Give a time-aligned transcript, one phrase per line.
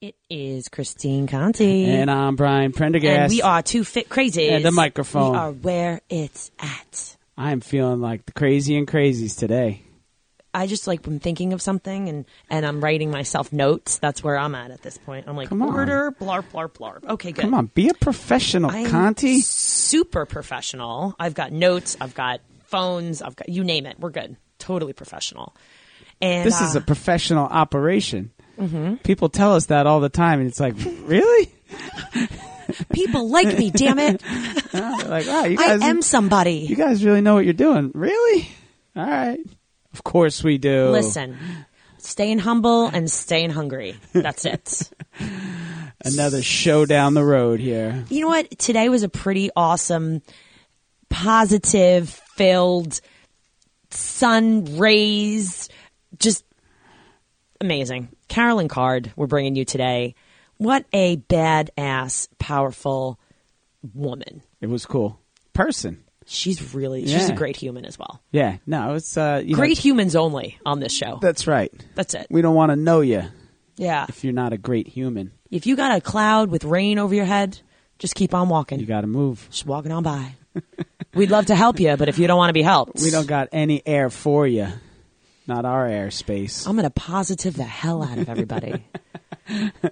[0.07, 1.87] It is Christine Conti.
[1.87, 3.19] And I'm Brian Prendergast.
[3.23, 4.53] And we are two fit crazies.
[4.53, 5.33] And the microphone.
[5.33, 7.17] We are where it's at.
[7.37, 9.83] I am feeling like the crazy and crazies today.
[10.55, 13.99] I just like when thinking of something and, and I'm writing myself notes.
[13.99, 15.25] That's where I'm at at this point.
[15.27, 15.75] I'm like, Come on.
[15.75, 17.03] order, blarp, blarp, blarp.
[17.05, 17.43] Okay, good.
[17.43, 19.41] Come on, be a professional, I'm Conti.
[19.41, 21.17] super professional.
[21.19, 21.97] I've got notes.
[22.01, 23.23] I've got phones.
[23.23, 23.99] I've got you name it.
[23.99, 24.37] We're good.
[24.61, 25.57] Totally professional.
[26.23, 28.31] And This is uh, a professional operation.
[28.59, 28.95] Mm-hmm.
[28.97, 31.51] People tell us that all the time, and it's like, really?
[32.93, 33.71] people like me.
[33.71, 34.23] damn it!
[34.73, 36.61] They're like, wow, you I am somebody.
[36.61, 38.49] you guys really know what you're doing, really?
[38.95, 39.39] All right,
[39.93, 40.89] of course we do.
[40.91, 41.37] Listen,
[41.99, 43.97] staying humble and staying hungry.
[44.13, 44.91] That's it.
[46.05, 48.05] another show down the road here.
[48.09, 48.59] you know what?
[48.59, 50.23] Today was a pretty awesome,
[51.11, 53.01] positive, filled,
[53.91, 55.69] sun rays,
[56.19, 56.45] just
[57.61, 58.09] amazing.
[58.29, 60.15] Carolyn Card, we're bringing you today.
[60.59, 63.19] What a badass, powerful
[63.95, 64.43] woman.
[64.61, 65.19] It was cool.
[65.53, 68.21] Person, She's really, she's a great human as well.
[68.33, 68.57] yeah.
[68.67, 71.19] No, it's uh, you know, Great humans only on this show.
[71.23, 71.73] that's right.
[71.95, 72.27] That's it.
[72.31, 73.23] We don't want to know you
[73.77, 74.07] Yeah.
[74.09, 75.31] if you're not a great human.
[75.53, 77.61] If you got a cloud with rain over your head,
[78.01, 78.81] just keep on walking.
[78.81, 79.47] You got to move.
[79.53, 80.35] just walking on by.
[81.15, 83.27] We'd love to help you, but if you don't want to be helped, We don't
[83.29, 84.67] got any air for you.
[85.47, 86.67] Not our airspace.
[86.67, 88.85] I'm going to positive the hell out of everybody.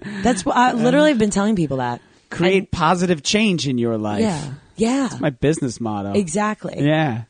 [0.01, 2.01] That's what I literally have been telling people that.
[2.29, 4.21] Create positive change in your life.
[4.21, 4.53] Yeah.
[4.75, 5.09] Yeah.
[5.19, 6.13] My business motto.
[6.13, 6.75] Exactly.
[6.77, 7.23] Yeah.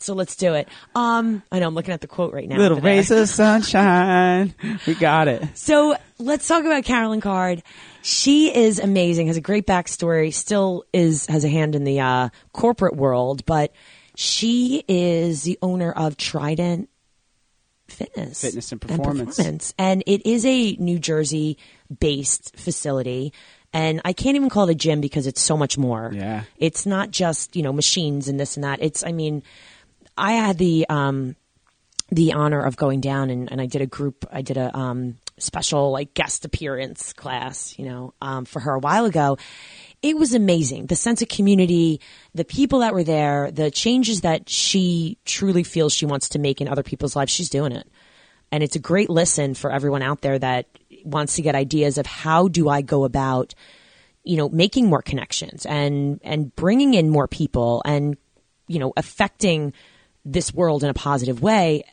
[0.00, 0.68] So let's do it.
[0.94, 2.56] Um, I know I'm looking at the quote right now.
[2.56, 4.54] Little rays of sunshine.
[4.86, 5.42] We got it.
[5.54, 7.62] So let's talk about Carolyn Card.
[8.02, 12.28] She is amazing, has a great backstory, still is has a hand in the uh,
[12.52, 13.72] corporate world, but
[14.14, 16.88] she is the owner of Trident
[17.98, 19.36] Fitness, Fitness and Performance.
[19.36, 19.74] performance.
[19.76, 21.58] and it is a New Jersey
[21.98, 23.32] based facility.
[23.72, 26.12] And I can't even call it a gym because it's so much more.
[26.14, 26.44] Yeah.
[26.56, 28.80] It's not just, you know, machines and this and that.
[28.80, 29.42] It's, I mean,
[30.16, 31.34] I had the, um,
[32.10, 35.18] the honor of going down and, and I did a group, I did a, um,
[35.38, 39.38] special like guest appearance class, you know, um, for her a while ago.
[40.00, 40.86] It was amazing.
[40.86, 42.00] The sense of community,
[42.32, 46.60] the people that were there, the changes that she truly feels she wants to make
[46.60, 47.32] in other people's lives.
[47.32, 47.88] She's doing it.
[48.52, 50.66] And it's a great listen for everyone out there that
[51.04, 53.54] wants to get ideas of how do I go about,
[54.22, 58.16] you know, making more connections and, and bringing in more people and,
[58.68, 59.72] you know, affecting
[60.24, 61.84] this world in a positive way.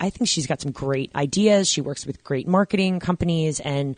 [0.00, 1.68] I think she's got some great ideas.
[1.68, 3.96] She works with great marketing companies and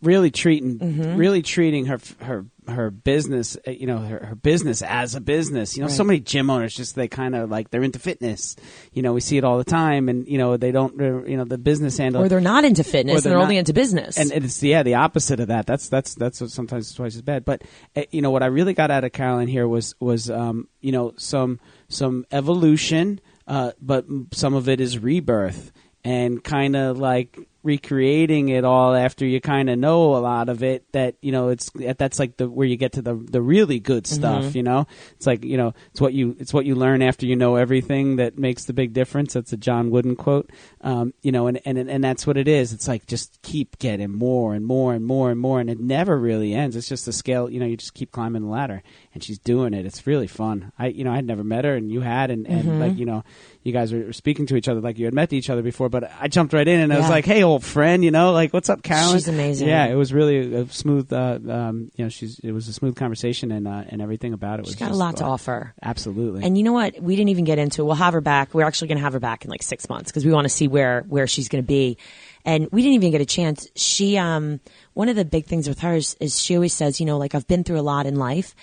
[0.00, 1.16] Really treating, Mm-hmm.
[1.16, 5.74] really treating her her her business, uh, you know, her, her business as a business.
[5.76, 8.54] You know, so many gym owners just they kind of like they're into fitness.
[8.92, 10.94] You know, we see it all the time, and you know they don't,
[11.28, 14.18] you know, the business handle or they're not into fitness they're they're only into business.
[14.18, 17.44] and it's yeah the opposite of that that's that's that's what sometimes twice as bad
[17.44, 17.62] but
[17.96, 20.92] uh, you know what i really got out of carolyn here was was um you
[20.92, 21.58] know some
[21.88, 25.72] some evolution uh but some of it is rebirth
[26.04, 30.62] and kind of like recreating it all after you kind of know a lot of
[30.62, 33.78] it that you know it's that's like the where you get to the the really
[33.80, 34.56] good stuff Mm-hmm.
[34.56, 34.86] you know?
[35.16, 38.16] It's like you know it's what you it's what you learn after you know everything
[38.16, 39.34] that makes the big difference.
[39.34, 40.50] That's a John Wooden quote.
[40.80, 42.72] Um, you know and, and and that's what it is.
[42.72, 46.18] It's like just keep getting more and more and more and more and it never
[46.18, 46.76] really ends.
[46.76, 48.82] It's just the scale you know you just keep climbing the ladder
[49.14, 49.84] and she's doing it.
[49.86, 50.72] It's really fun.
[50.78, 52.80] I you know I'd never met her and you had and, and Mm-hmm.
[52.80, 53.24] like you know
[53.62, 56.10] you guys were speaking to each other like you had met each other before but
[56.20, 58.68] I jumped right in and I was like hey old friend you know like what's
[58.70, 59.68] up Carolyn She's amazing.
[59.68, 62.94] yeah it was really a smooth uh, um, you know she's it was a smooth
[62.96, 65.30] conversation and uh, and everything about it was She's got a just, lot to uh,
[65.30, 65.74] offer.
[65.82, 67.00] absolutely And you know what?
[67.00, 67.84] We didn't even get into.
[67.84, 68.54] We'll have her back.
[68.54, 70.48] We're actually going to have her back in like six months because we want to
[70.50, 71.98] see where where she's going to be.
[72.44, 73.68] And we didn't even get a chance.
[73.74, 74.60] She, um,
[74.94, 77.34] one of the big things with her is, is she always says, you know, like
[77.34, 78.54] I've been through a lot in life,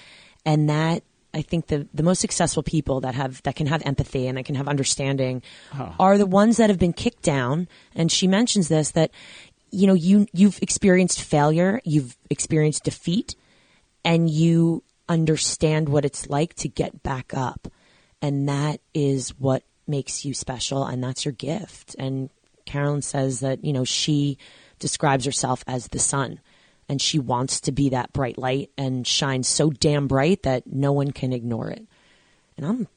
[0.46, 1.04] and that
[1.36, 4.46] I think the the most successful people that have that can have empathy and that
[4.46, 5.44] can have understanding
[6.00, 7.68] are the ones that have been kicked down.
[7.94, 9.12] And she mentions this that
[9.70, 13.36] you know you you've experienced failure, you've experienced defeat,
[14.06, 17.68] and you understand what it's like to get back up.
[18.22, 21.96] And that is what makes you special and that's your gift.
[22.00, 22.30] And
[22.66, 24.38] Carolyn says that, you know, she
[24.80, 26.40] describes herself as the sun
[26.90, 30.92] and she wants to be that bright light and shine so damn bright that no
[30.92, 31.86] one can ignore it.
[32.58, 32.88] And I'm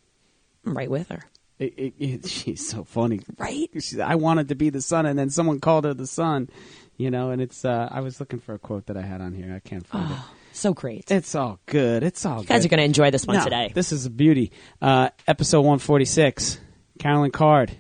[0.67, 1.23] I'm right with her.
[1.58, 3.69] It- it- it- she's so funny Right?
[3.75, 6.49] She's, I wanted to be the sun and then someone called her the sun
[6.96, 9.32] you know and it's uh, I was looking for a quote that I had on
[9.35, 10.19] here I can't find it
[10.52, 11.11] So great.
[11.11, 12.02] It's all good.
[12.02, 12.43] It's all good.
[12.43, 12.67] You guys good.
[12.67, 13.70] are going to enjoy this one No, today.
[13.75, 14.50] This is a beauty.
[14.82, 16.58] Uh, episode 146.
[16.99, 17.73] Carolyn Card.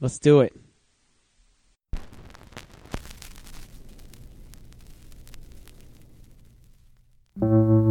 [0.00, 0.54] Let's do it.
[7.42, 7.83] It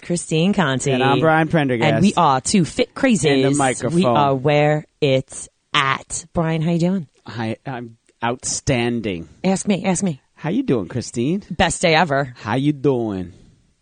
[0.00, 0.90] is Christine Conti.
[0.90, 1.92] And I'm Brian Prendergast.
[1.94, 3.32] And we are two fit crazies.
[3.32, 3.98] And the microphone.
[3.98, 6.26] We are where it's at.
[6.32, 7.08] Brian, how you doing?
[7.26, 9.28] I, I'm outstanding.
[9.44, 9.84] Ask me.
[9.84, 10.20] Ask me.
[10.34, 11.44] How you doing, Christine?
[11.50, 12.34] Best day ever.
[12.38, 13.32] How you doing?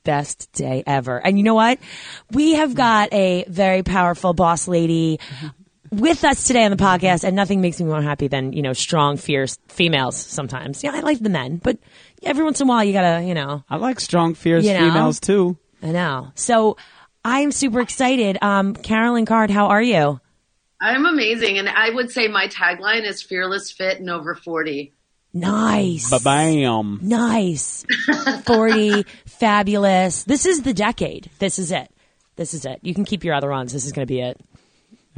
[0.04, 1.18] Best day ever.
[1.18, 1.78] And you know what?
[2.32, 5.20] We have got a very powerful boss lady
[5.90, 8.72] with us today on the podcast, and nothing makes me more happy than, you know,
[8.72, 10.82] strong, fierce females sometimes.
[10.82, 11.78] Yeah, I like the men, but
[12.22, 14.80] every once in a while you gotta, you know, I like strong, fierce You know?
[14.80, 15.56] females too.
[15.82, 16.32] I know.
[16.34, 16.76] So
[17.24, 18.38] I'm super excited.
[18.42, 20.20] Um, Carolyn Card, how are you?
[20.80, 21.58] I'm amazing.
[21.58, 24.92] And I would say my tagline is fearless, fit, and over 40.
[25.34, 26.10] Nice.
[26.10, 27.00] Ba bam.
[27.02, 27.84] Nice.
[28.46, 30.24] 40, fabulous.
[30.24, 31.30] This is the decade.
[31.38, 31.90] This is it.
[32.36, 32.78] This is it.
[32.82, 33.72] You can keep your other ones.
[33.72, 34.40] This is going to be it.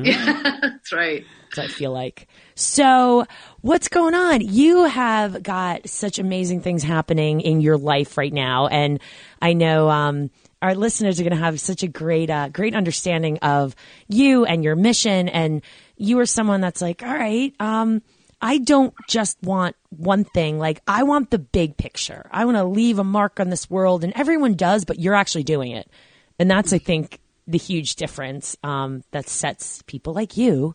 [0.02, 1.26] Yeah, That's right.
[1.54, 2.26] That's what I feel like.
[2.54, 3.26] So,
[3.60, 4.40] what's going on?
[4.40, 8.98] You have got such amazing things happening in your life right now, and
[9.42, 10.30] I know um,
[10.62, 13.74] our listeners are going to have such a great, uh, great understanding of
[14.08, 15.28] you and your mission.
[15.28, 15.62] And
[15.96, 18.02] you are someone that's like, all right, um,
[18.42, 20.58] I don't just want one thing.
[20.58, 22.28] Like, I want the big picture.
[22.30, 25.44] I want to leave a mark on this world, and everyone does, but you're actually
[25.44, 25.90] doing it.
[26.38, 30.74] And that's, I think, the huge difference um, that sets people like you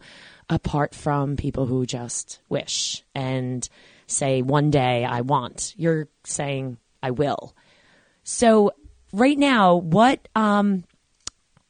[0.49, 3.67] apart from people who just wish and
[4.07, 5.73] say, one day I want.
[5.75, 7.55] You're saying, I will.
[8.23, 8.73] So,
[9.13, 10.83] right now, what um,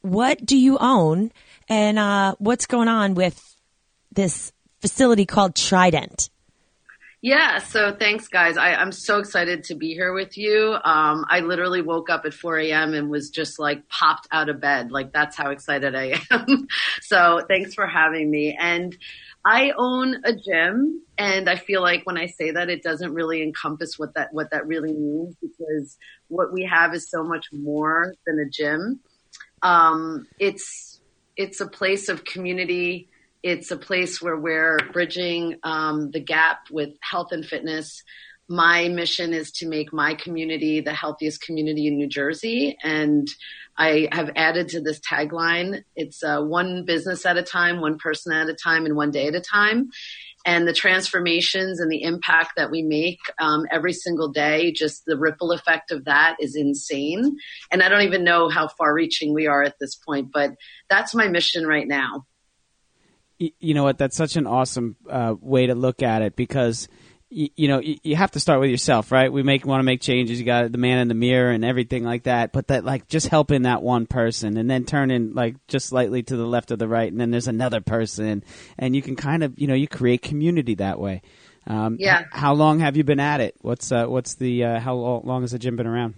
[0.02, 1.32] what do you own,
[1.68, 3.56] and uh, what's going on with
[4.12, 6.30] this facility called Trident?
[7.22, 7.58] Yeah.
[7.58, 8.56] So thanks, guys.
[8.56, 10.76] I, I'm so excited to be here with you.
[10.84, 12.94] Um, I literally woke up at 4 a.m.
[12.94, 14.92] and was just like popped out of bed.
[14.92, 16.68] Like that's how excited I am.
[17.00, 18.56] so thanks for having me.
[18.56, 18.96] And
[19.46, 23.44] I own a gym, and I feel like when I say that, it doesn't really
[23.44, 28.12] encompass what that what that really means because what we have is so much more
[28.26, 28.98] than a gym.
[29.62, 31.00] Um, it's
[31.36, 33.08] it's a place of community.
[33.44, 38.02] It's a place where we're bridging um, the gap with health and fitness.
[38.48, 43.28] My mission is to make my community the healthiest community in New Jersey, and
[43.76, 45.82] I have added to this tagline.
[45.96, 49.26] It's uh, one business at a time, one person at a time, and one day
[49.26, 49.90] at a time.
[50.46, 55.18] and the transformations and the impact that we make um, every single day, just the
[55.18, 57.36] ripple effect of that is insane.
[57.72, 60.52] And I don't even know how far reaching we are at this point, but
[60.88, 62.26] that's my mission right now.
[63.38, 63.98] You know what?
[63.98, 66.88] That's such an awesome uh, way to look at it because
[67.28, 69.32] you, you know you, you, have to start with yourself, right?
[69.32, 70.38] We make want to make changes.
[70.38, 72.52] You got the man in the mirror and everything like that.
[72.52, 76.36] But that like just helping that one person and then turning like just slightly to
[76.36, 78.44] the left or the right, and then there's another person,
[78.78, 81.22] and you can kind of you know you create community that way.
[81.66, 82.20] Um, yeah.
[82.20, 83.56] H- how long have you been at it?
[83.60, 86.14] What's uh, what's the uh, how long has the gym been around?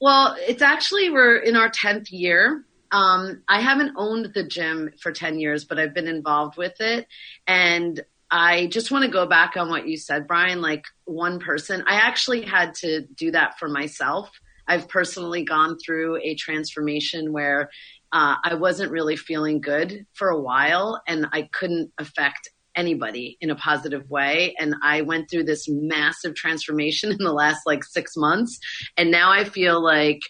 [0.00, 2.64] Well, it's actually we're in our tenth year.
[2.90, 7.06] Um, I haven't owned the gym for 10 years, but I've been involved with it.
[7.46, 11.84] And I just want to go back on what you said, Brian, like one person.
[11.86, 14.30] I actually had to do that for myself.
[14.66, 17.68] I've personally gone through a transformation where
[18.10, 23.50] uh, I wasn't really feeling good for a while and I couldn't affect anybody in
[23.50, 24.54] a positive way.
[24.58, 28.58] And I went through this massive transformation in the last like six months.
[28.96, 30.20] And now I feel like,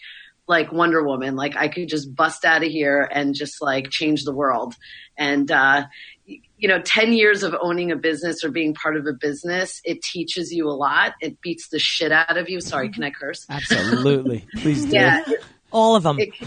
[0.45, 4.25] like Wonder Woman, like I could just bust out of here and just like change
[4.25, 4.75] the world.
[5.17, 5.85] And, uh,
[6.25, 10.01] you know, 10 years of owning a business or being part of a business, it
[10.01, 11.13] teaches you a lot.
[11.21, 12.61] It beats the shit out of you.
[12.61, 13.45] Sorry, can I curse?
[13.49, 14.45] Absolutely.
[14.57, 14.91] Please do.
[14.91, 15.23] Yeah.
[15.71, 16.19] All of them.
[16.19, 16.29] It,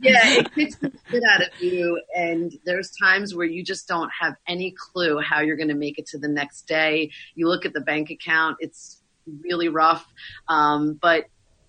[0.00, 2.00] yeah, it kicks the shit out of you.
[2.14, 5.98] And there's times where you just don't have any clue how you're going to make
[5.98, 7.10] it to the next day.
[7.34, 9.02] You look at the bank account, it's
[9.42, 10.06] really rough.
[10.48, 11.24] Um, but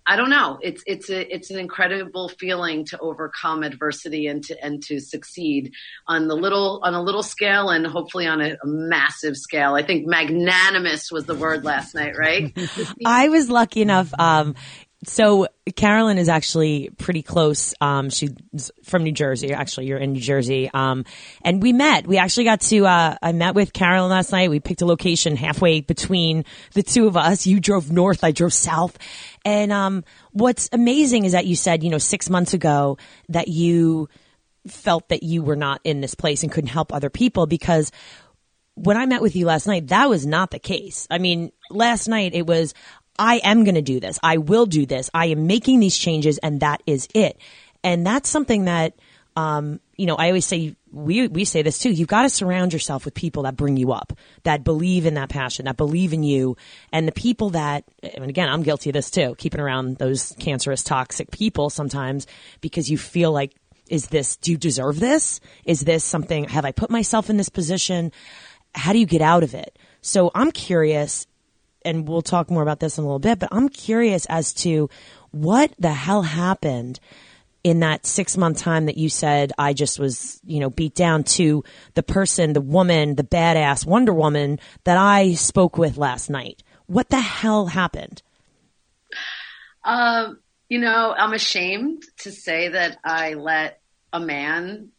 [0.09, 0.57] I don't know.
[0.63, 5.71] It's it's a it's an incredible feeling to overcome adversity and to and to succeed
[6.07, 9.75] on the little on a little scale and hopefully on a, a massive scale.
[9.75, 12.51] I think magnanimous was the word last night, right?
[13.05, 14.11] I was lucky enough.
[14.17, 14.55] Um,
[15.05, 17.73] so Carolyn is actually pretty close.
[17.79, 18.31] Um, she's
[18.83, 19.53] from New Jersey.
[19.53, 20.69] Actually, you're in New Jersey.
[20.73, 21.05] Um,
[21.41, 22.05] and we met.
[22.05, 22.85] We actually got to.
[22.85, 24.49] Uh, I met with Carolyn last night.
[24.49, 27.47] We picked a location halfway between the two of us.
[27.47, 28.25] You drove north.
[28.25, 28.97] I drove south.
[29.45, 32.97] And um, what's amazing is that you said, you know, six months ago
[33.29, 34.09] that you
[34.67, 37.91] felt that you were not in this place and couldn't help other people because
[38.75, 41.05] when I met with you last night, that was not the case.
[41.11, 42.73] I mean, last night it was,
[43.19, 44.17] I am going to do this.
[44.23, 45.09] I will do this.
[45.13, 47.37] I am making these changes and that is it.
[47.83, 48.93] And that's something that,
[49.35, 51.91] um, you know, I always say, we, we say this too.
[51.91, 55.29] You've got to surround yourself with people that bring you up, that believe in that
[55.29, 56.57] passion, that believe in you.
[56.91, 60.83] And the people that, and again, I'm guilty of this too, keeping around those cancerous,
[60.83, 62.25] toxic people sometimes
[62.61, 63.53] because you feel like,
[63.89, 65.41] is this, do you deserve this?
[65.65, 68.11] Is this something, have I put myself in this position?
[68.75, 69.77] How do you get out of it?
[70.01, 71.27] So I'm curious
[71.89, 74.89] and we'll talk more about this in a little bit, but I'm curious as to
[75.31, 76.99] what the hell happened
[77.63, 81.23] in that six month time that you said I just was, you know, beat down
[81.25, 81.63] to
[81.95, 86.63] the person, the woman, the badass Wonder Woman that I spoke with last night.
[86.85, 88.21] What the hell happened?
[89.83, 93.81] Um, you know, I'm ashamed to say that I let
[94.13, 94.89] a man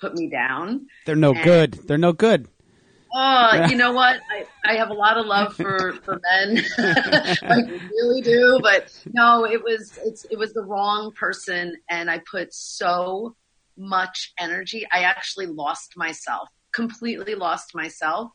[0.00, 0.86] put me down.
[1.06, 1.72] They're no and, good.
[1.86, 2.48] They're no good.
[3.12, 4.20] Oh, you know what?
[4.30, 6.64] I, I have a lot of love for, for men.
[6.78, 8.60] I really do.
[8.62, 13.36] But no, it was it's it was the wrong person and I put so
[13.76, 14.86] much energy.
[14.92, 16.48] I actually lost myself.
[16.72, 18.30] Completely lost myself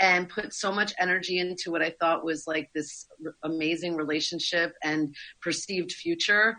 [0.00, 3.06] and put so much energy into what I thought was like this
[3.42, 6.56] amazing relationship and perceived future.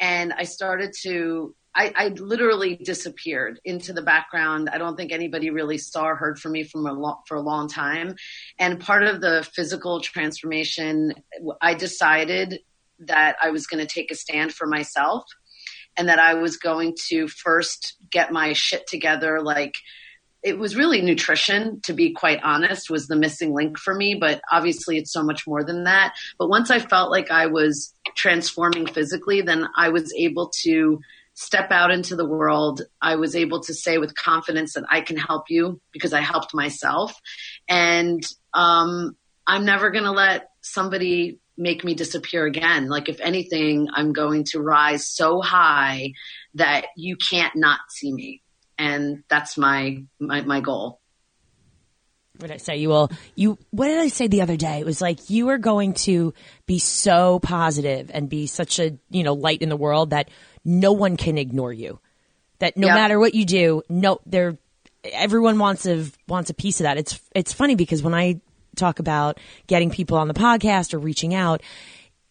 [0.00, 4.68] And I started to I, I, literally disappeared into the background.
[4.72, 7.40] I don't think anybody really saw or heard from me from a long, for a
[7.40, 8.16] long time.
[8.58, 11.14] And part of the physical transformation,
[11.60, 12.60] I decided
[13.00, 15.24] that I was going to take a stand for myself
[15.96, 19.40] and that I was going to first get my shit together.
[19.40, 19.74] Like
[20.42, 24.16] it was really nutrition, to be quite honest, was the missing link for me.
[24.18, 26.14] But obviously it's so much more than that.
[26.38, 31.00] But once I felt like I was transforming physically, then I was able to
[31.38, 35.16] step out into the world, I was able to say with confidence that I can
[35.16, 37.14] help you because I helped myself.
[37.68, 39.16] And um,
[39.46, 42.88] I'm never going to let somebody make me disappear again.
[42.88, 46.14] Like, if anything, I'm going to rise so high
[46.54, 48.42] that you can't not see me.
[48.76, 51.00] And that's my, my, my goal.
[52.38, 52.76] What did I say?
[52.76, 54.78] You will, you, what did I say the other day?
[54.78, 56.34] It was like you are going to
[56.66, 60.30] be so positive and be such a, you know, light in the world that
[60.68, 61.98] no one can ignore you.
[62.58, 62.94] That no yep.
[62.94, 64.58] matter what you do, no, there,
[65.04, 66.98] everyone wants a wants a piece of that.
[66.98, 68.40] It's it's funny because when I
[68.76, 71.62] talk about getting people on the podcast or reaching out,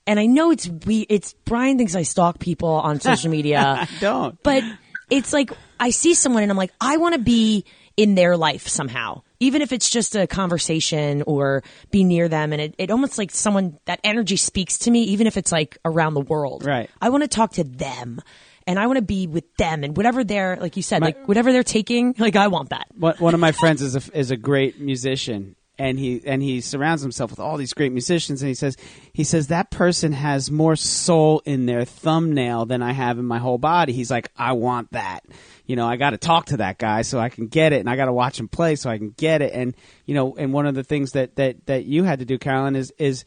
[0.05, 3.59] and I know it's we, it's Brian thinks I stalk people on social media.
[3.59, 4.63] I don't, but
[5.09, 7.63] it's like I see someone and I'm like, I want to be
[7.97, 12.53] in their life somehow, even if it's just a conversation or be near them.
[12.53, 15.77] And it, it almost like someone, that energy speaks to me, even if it's like
[15.83, 16.63] around the world.
[16.63, 16.89] Right.
[17.01, 18.21] I want to talk to them
[18.67, 21.51] and I want to be with them and whatever they're, like you said, like whatever
[21.51, 22.87] they're taking, like I want that.
[22.95, 26.61] One one of my friends is a, is a great musician, and he and he
[26.61, 28.75] surrounds himself with all these great musicians, and he says
[29.13, 33.39] he says that person has more soul in their thumbnail than I have in my
[33.39, 33.93] whole body.
[33.93, 35.23] He's like, I want that.
[35.65, 37.89] You know, I got to talk to that guy so I can get it, and
[37.89, 39.53] I got to watch him play so I can get it.
[39.53, 42.37] And you know, and one of the things that that that you had to do,
[42.37, 43.25] Carolyn, is is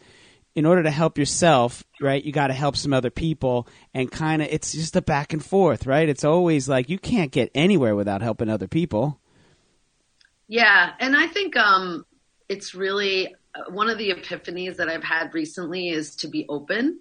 [0.55, 4.43] in order to help yourself, right, you got to help some other people and kind
[4.43, 6.09] of it's just a back and forth, right?
[6.09, 9.21] It's always like you can't get anywhere without helping other people.
[10.49, 12.05] Yeah, and I think um,
[12.51, 16.99] it's really uh, one of the epiphanies that I've had recently is to be open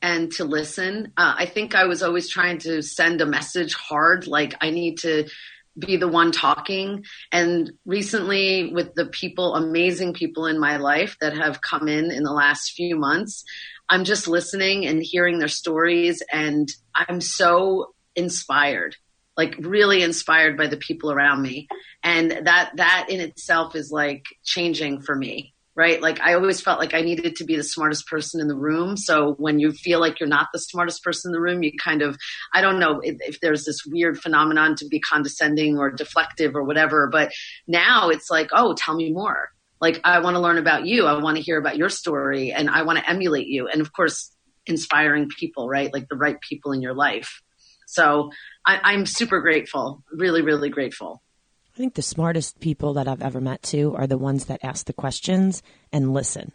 [0.00, 1.12] and to listen.
[1.16, 4.98] Uh, I think I was always trying to send a message hard, like I need
[4.98, 5.28] to
[5.76, 7.04] be the one talking.
[7.32, 12.22] And recently, with the people, amazing people in my life that have come in in
[12.22, 13.44] the last few months,
[13.88, 18.94] I'm just listening and hearing their stories, and I'm so inspired
[19.38, 21.68] like really inspired by the people around me.
[22.02, 26.02] And that that in itself is like changing for me right?
[26.02, 28.96] Like i always felt like i needed to be the smartest person in the room.
[28.96, 32.02] So when you feel like you're not the smartest person in the room you kind
[32.02, 32.18] of
[32.52, 36.64] i don't know if, if there's this weird phenomenon to be condescending or deflective or
[36.64, 37.32] whatever but
[37.68, 39.50] now it's like oh tell me more.
[39.80, 41.06] Like i want to learn about you.
[41.06, 43.68] I want to hear about your story and i want to emulate you.
[43.68, 44.34] And of course
[44.66, 45.92] inspiring people right?
[45.92, 47.40] Like the right people in your life.
[47.86, 48.30] So
[48.68, 51.22] I, I'm super grateful, really, really grateful.
[51.74, 54.84] I think the smartest people that I've ever met too are the ones that ask
[54.84, 56.52] the questions and listen.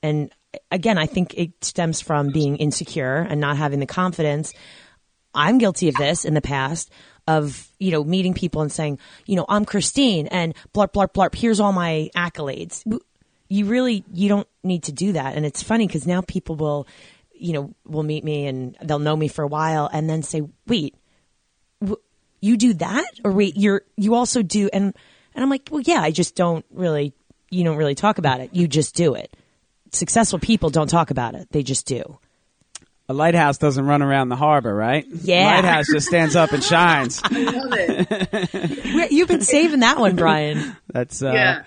[0.00, 0.30] And
[0.70, 4.52] again, I think it stems from being insecure and not having the confidence.
[5.34, 6.92] I'm guilty of this in the past
[7.26, 11.34] of, you know, meeting people and saying, you know, I'm Christine and blarp, blarp, blarp,
[11.34, 12.84] here's all my accolades.
[13.48, 15.34] You really, you don't need to do that.
[15.34, 16.86] And it's funny because now people will,
[17.32, 20.42] you know, will meet me and they'll know me for a while and then say,
[20.68, 20.94] wait,
[22.44, 24.94] you do that or wait you're you also do and
[25.34, 27.14] and I'm like well yeah I just don't really
[27.50, 29.34] you don't really talk about it you just do it
[29.92, 32.18] successful people don't talk about it they just do
[33.08, 35.04] a lighthouse doesn't run around the harbor, right?
[35.06, 35.56] Yeah.
[35.56, 37.20] Lighthouse just stands up and shines.
[37.24, 39.12] I love it.
[39.12, 40.74] You've been saving that one, Brian.
[40.90, 41.64] That's uh, yeah.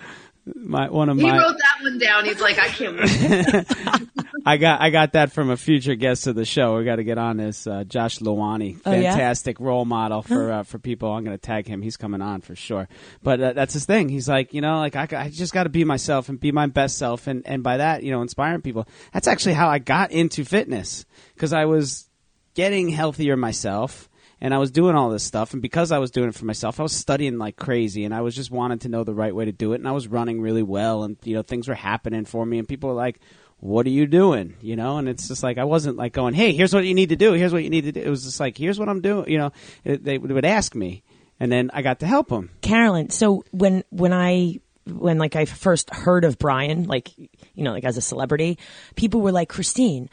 [0.54, 1.36] My one of He my.
[1.38, 2.24] wrote that one down.
[2.24, 4.08] He's like, I can't wait.
[4.46, 6.76] I got I got that from a future guest of the show.
[6.78, 7.66] We got to get on this.
[7.66, 9.10] Uh, Josh Lawani, Oh, yeah?
[9.12, 11.10] fantastic role model for uh, for people.
[11.12, 11.82] I'm going to tag him.
[11.82, 12.88] He's coming on for sure.
[13.22, 14.08] But uh, that's his thing.
[14.08, 16.66] He's like, you know, like I, I just got to be myself and be my
[16.66, 18.86] best self, and and by that, you know, inspiring people.
[19.12, 22.08] That's actually how I got into fitness because I was
[22.54, 24.08] getting healthier myself
[24.40, 26.80] and I was doing all this stuff and because I was doing it for myself
[26.80, 29.44] I was studying like crazy and I was just wanting to know the right way
[29.44, 32.24] to do it and I was running really well and you know things were happening
[32.24, 33.20] for me and people were like
[33.60, 34.54] what are you doing?
[34.60, 37.08] You know and it's just like I wasn't like going hey here's what you need
[37.10, 38.00] to do here's what you need to do.
[38.00, 39.52] It was just like here's what I'm doing you know
[39.84, 41.02] it, they would ask me
[41.40, 44.60] and then I got to help them Carolyn, so when when I
[44.92, 47.28] when like I first heard of Brian, like you
[47.64, 48.58] know, like as a celebrity,
[48.96, 50.08] people were like, Christine,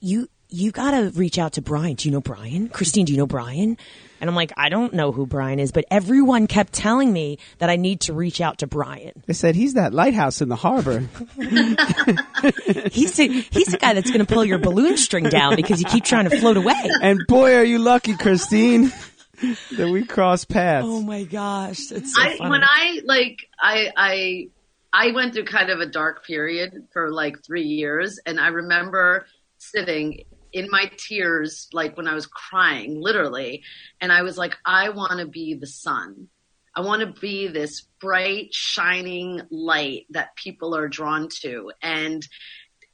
[0.00, 1.94] you you gotta reach out to Brian.
[1.94, 2.68] Do you know Brian?
[2.68, 3.76] Christine, do you know Brian?
[4.20, 7.68] And I'm like, I don't know who Brian is, but everyone kept telling me that
[7.68, 9.12] I need to reach out to Brian.
[9.26, 11.00] they said he's that lighthouse in the harbor
[11.36, 15.86] He's the, he's the guy that's going to pull your balloon string down because you
[15.86, 16.90] keep trying to float away.
[17.02, 18.90] and boy are you lucky Christine
[19.76, 22.50] that we crossed paths Oh my gosh, it's so I, funny.
[22.50, 24.48] when I like, I, I,
[24.92, 29.26] I went through kind of a dark period for like three years, and I remember
[29.58, 33.62] sitting in my tears, like when I was crying, literally,
[34.00, 36.28] and I was like, I want to be the sun.
[36.74, 42.26] I want to be this bright, shining light that people are drawn to, and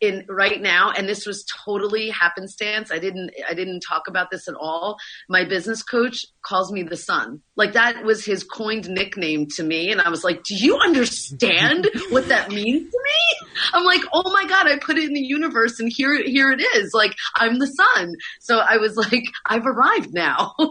[0.03, 2.91] in right now and this was totally happenstance.
[2.91, 4.99] I didn't i didn't talk about this at all.
[5.29, 9.93] My business coach calls me the sun like that was his coined nickname to me
[9.93, 13.49] and i was like do you understand what that means to me?
[13.73, 16.61] I'm like oh my god i put it in the universe and here here it
[16.77, 16.93] is.
[16.93, 20.55] Like i'm the sun so i was like i've arrived now.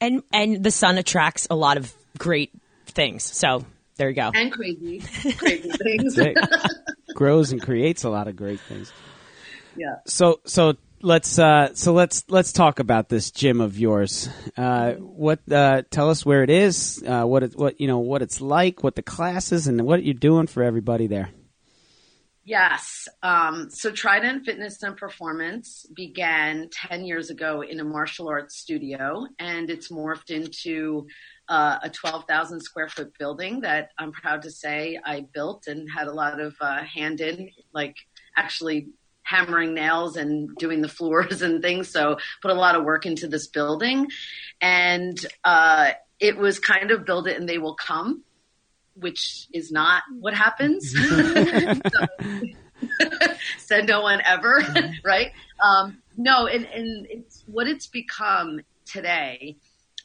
[0.00, 2.52] And and the sun attracts a lot of great
[2.86, 3.24] things.
[3.24, 3.64] So
[3.96, 4.30] there you go.
[4.34, 5.00] and crazy.
[5.38, 6.18] Crazy things
[7.16, 8.92] grows and creates a lot of great things
[9.76, 14.28] yeah So so let's uh, so let's let's talk about this gym of yours.
[14.56, 18.22] Uh, what uh, tell us where it is, uh, what it, what you know what
[18.22, 21.30] it's like, what the classes, and what you're doing for everybody there.
[22.44, 23.08] Yes.
[23.24, 29.26] Um, so Trident Fitness and Performance began 10 years ago in a martial arts studio,
[29.40, 31.08] and it's morphed into
[31.48, 36.08] uh, a 12,000 square foot building that I'm proud to say I built and had
[36.08, 37.96] a lot of uh, hand in, like
[38.36, 38.88] actually
[39.22, 41.88] hammering nails and doing the floors and things.
[41.88, 44.08] So put a lot of work into this building.
[44.60, 48.22] And uh, it was kind of build it and they will come,
[48.94, 50.94] which is not what happens.
[53.58, 54.62] said no one ever,
[55.04, 55.32] right?
[55.62, 59.56] Um, no, and, and it's what it's become today.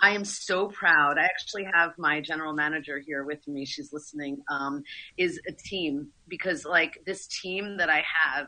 [0.01, 1.19] I am so proud.
[1.19, 3.65] I actually have my general manager here with me.
[3.65, 4.41] She's listening.
[4.49, 4.83] Um,
[5.17, 8.47] is a team because like this team that I have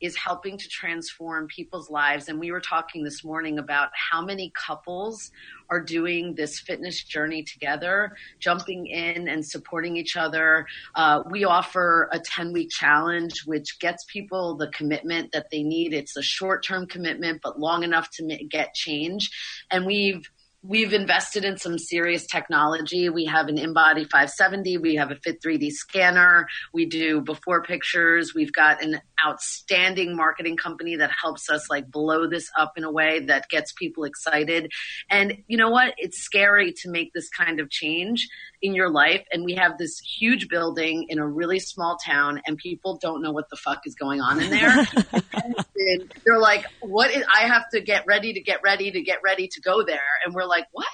[0.00, 2.28] is helping to transform people's lives.
[2.28, 5.30] And we were talking this morning about how many couples
[5.70, 10.66] are doing this fitness journey together, jumping in and supporting each other.
[10.94, 15.92] Uh, we offer a 10 week challenge, which gets people the commitment that they need.
[15.92, 19.30] It's a short term commitment, but long enough to get change.
[19.70, 20.28] And we've
[20.66, 23.10] we've invested in some serious technology.
[23.10, 24.78] We have an InBody 570.
[24.78, 26.48] We have a Fit 3D scanner.
[26.72, 28.32] We do before pictures.
[28.34, 32.90] We've got an outstanding marketing company that helps us like blow this up in a
[32.90, 34.72] way that gets people excited.
[35.10, 35.94] And you know what?
[35.98, 38.26] It's scary to make this kind of change
[38.62, 39.22] in your life.
[39.32, 43.32] And we have this huge building in a really small town and people don't know
[43.32, 44.86] what the fuck is going on in there.
[46.24, 49.48] they're like, what is, I have to get ready to get ready to get ready
[49.48, 50.00] to go there.
[50.24, 50.86] And we're like, what?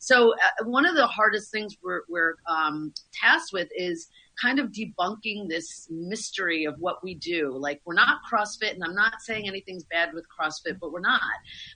[0.00, 4.08] So uh, one of the hardest things we're, we're um, tasked with is
[4.40, 7.56] kind of debunking this mystery of what we do.
[7.56, 11.20] Like we're not CrossFit and I'm not saying anything's bad with CrossFit, but we're not.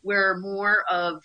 [0.03, 1.23] We're more of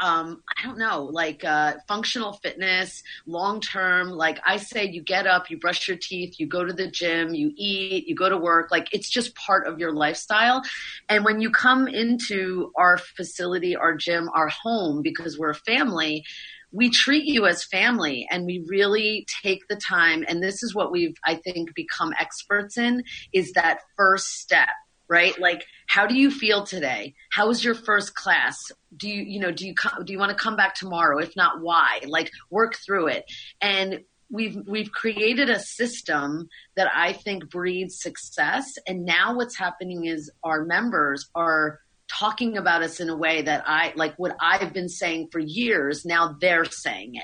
[0.00, 4.10] um, I don't know, like uh, functional fitness, long term.
[4.10, 7.34] Like I say, you get up, you brush your teeth, you go to the gym,
[7.34, 8.70] you eat, you go to work.
[8.70, 10.62] Like it's just part of your lifestyle.
[11.08, 16.24] And when you come into our facility, our gym, our home, because we're a family,
[16.72, 20.24] we treat you as family and we really take the time.
[20.28, 24.70] And this is what we've, I think, become experts in is that first step
[25.08, 25.38] right?
[25.38, 27.14] Like, how do you feel today?
[27.30, 28.58] How was your first class?
[28.96, 31.18] Do you, you know, do you, do you want to come back tomorrow?
[31.18, 32.00] If not, why?
[32.06, 33.24] Like, work through it.
[33.60, 38.74] And we've, we've created a system that I think breeds success.
[38.86, 43.64] And now what's happening is our members are talking about us in a way that
[43.66, 46.04] I like what I've been saying for years.
[46.04, 47.22] Now they're saying it.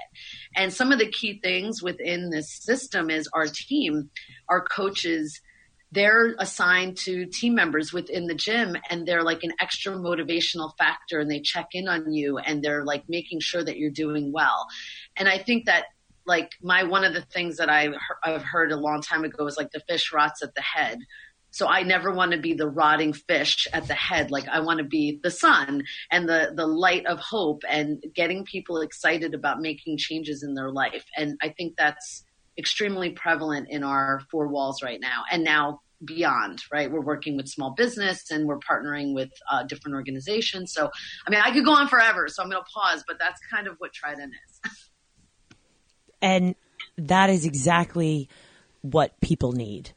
[0.56, 4.10] And some of the key things within this system is our team,
[4.48, 5.40] our coaches,
[5.92, 11.18] they're assigned to team members within the gym and they're like an extra motivational factor
[11.18, 14.66] and they check in on you and they're like making sure that you're doing well.
[15.16, 15.86] And I think that
[16.26, 19.56] like my one of the things that I've, I've heard a long time ago is
[19.56, 20.98] like the fish rots at the head.
[21.52, 24.30] So I never want to be the rotting fish at the head.
[24.30, 28.44] Like I want to be the sun and the the light of hope and getting
[28.44, 31.04] people excited about making changes in their life.
[31.16, 32.24] And I think that's
[32.60, 36.90] extremely prevalent in our four walls right now and now beyond right?
[36.90, 40.72] We're working with small business and we're partnering with uh, different organizations.
[40.72, 40.90] So
[41.26, 43.66] i mean i could go on forever so i'm going to pause but that's kind
[43.66, 44.72] of what trident is.
[46.22, 46.54] And
[46.98, 48.28] that is exactly
[48.82, 49.92] what people need.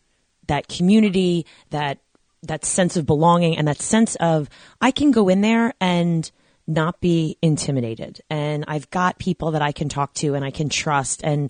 [0.47, 1.99] That community that
[2.43, 4.49] that sense of belonging and that sense of
[4.81, 6.29] i can go in there and
[6.65, 8.21] not be intimidated.
[8.29, 11.49] And i've got people that i can talk to and i can trust and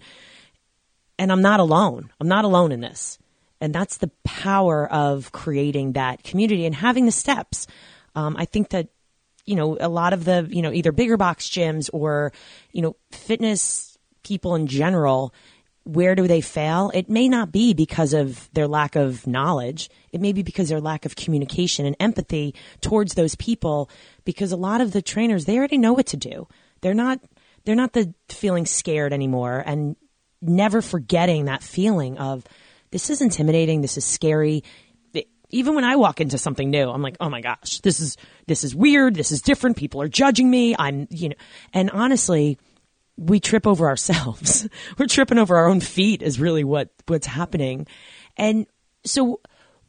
[1.17, 2.11] and I'm not alone.
[2.19, 3.17] I'm not alone in this.
[3.61, 7.65] And that's the power of creating that community and having the steps.
[8.15, 8.89] Um, I think that,
[9.45, 12.33] you know, a lot of the, you know, either bigger box gyms or,
[12.71, 15.33] you know, fitness people in general,
[15.83, 16.91] where do they fail?
[16.93, 19.89] It may not be because of their lack of knowledge.
[20.11, 23.89] It may be because their lack of communication and empathy towards those people
[24.23, 26.47] because a lot of the trainers, they already know what to do.
[26.81, 27.19] They're not,
[27.65, 29.63] they're not the feeling scared anymore.
[29.65, 29.95] And
[30.43, 32.43] never forgetting that feeling of
[32.91, 34.63] this is intimidating, this is scary.
[35.49, 38.63] Even when I walk into something new, I'm like, oh my gosh, this is this
[38.63, 39.77] is weird, this is different.
[39.77, 40.75] People are judging me.
[40.77, 41.35] I'm, you know,
[41.73, 42.57] and honestly,
[43.17, 44.67] we trip over ourselves.
[44.97, 47.87] We're tripping over our own feet is really what what's happening.
[48.37, 48.65] And
[49.05, 49.41] so,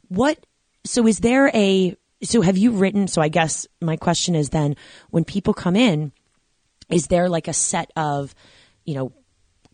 [0.09, 0.45] what?
[0.85, 1.97] So, is there a?
[2.23, 3.09] So, have you written?
[3.09, 4.77] So, I guess my question is then,
[5.11, 6.13] when people come in,
[6.91, 8.35] is there like a set of,
[8.85, 9.13] you know,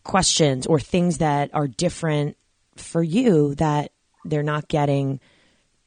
[0.03, 2.37] questions or things that are different
[2.75, 3.91] for you that
[4.25, 5.19] they're not getting,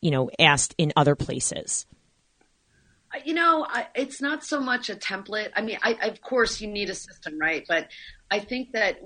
[0.00, 1.86] you know, asked in other places?
[3.24, 5.50] You know, I, it's not so much a template.
[5.54, 7.64] I mean, I, of course, you need a system, right?
[7.68, 7.88] But
[8.30, 9.00] I think that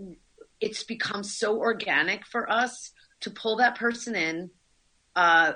[0.61, 4.51] it's become so organic for us to pull that person in,
[5.15, 5.53] uh,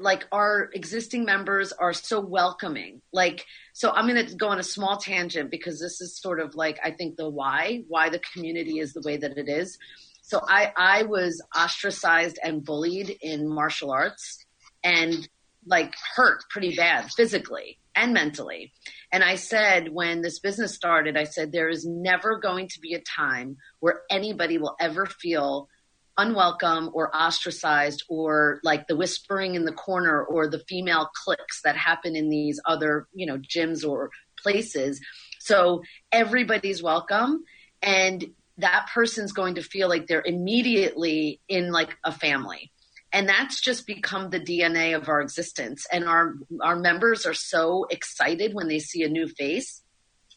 [0.00, 3.02] like our existing members are so welcoming.
[3.12, 6.54] Like so i'm going to go on a small tangent because this is sort of
[6.54, 9.78] like i think the why why the community is the way that it is.
[10.22, 14.44] So i i was ostracized and bullied in martial arts
[14.82, 15.28] and
[15.66, 18.72] like hurt pretty bad physically and mentally.
[19.12, 22.94] And i said when this business started i said there is never going to be
[22.94, 25.68] a time where anybody will ever feel
[26.18, 31.76] unwelcome or ostracized or like the whispering in the corner or the female cliques that
[31.76, 34.10] happen in these other, you know, gyms or
[34.42, 35.00] places.
[35.40, 37.44] So everybody's welcome
[37.82, 38.24] and
[38.58, 42.72] that person's going to feel like they're immediately in like a family.
[43.12, 45.86] And that's just become the DNA of our existence.
[45.92, 49.82] And our our members are so excited when they see a new face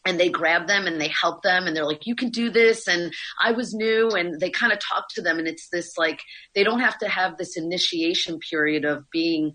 [0.04, 2.88] and they grab them and they help them and they're like you can do this.
[2.88, 6.20] And i was new and they kind of talk to them and it's this like
[6.54, 9.52] they don't have to have this initiation period of being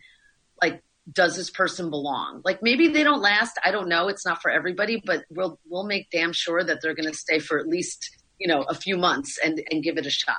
[0.62, 0.82] like
[1.12, 2.42] does this person belong?
[2.44, 5.86] Like maybe they don't last i don't know it's not for everybody but we'll we'll
[5.86, 8.98] make damn sure that they're going to stay for at least you know a few
[8.98, 10.36] months and and give it a shot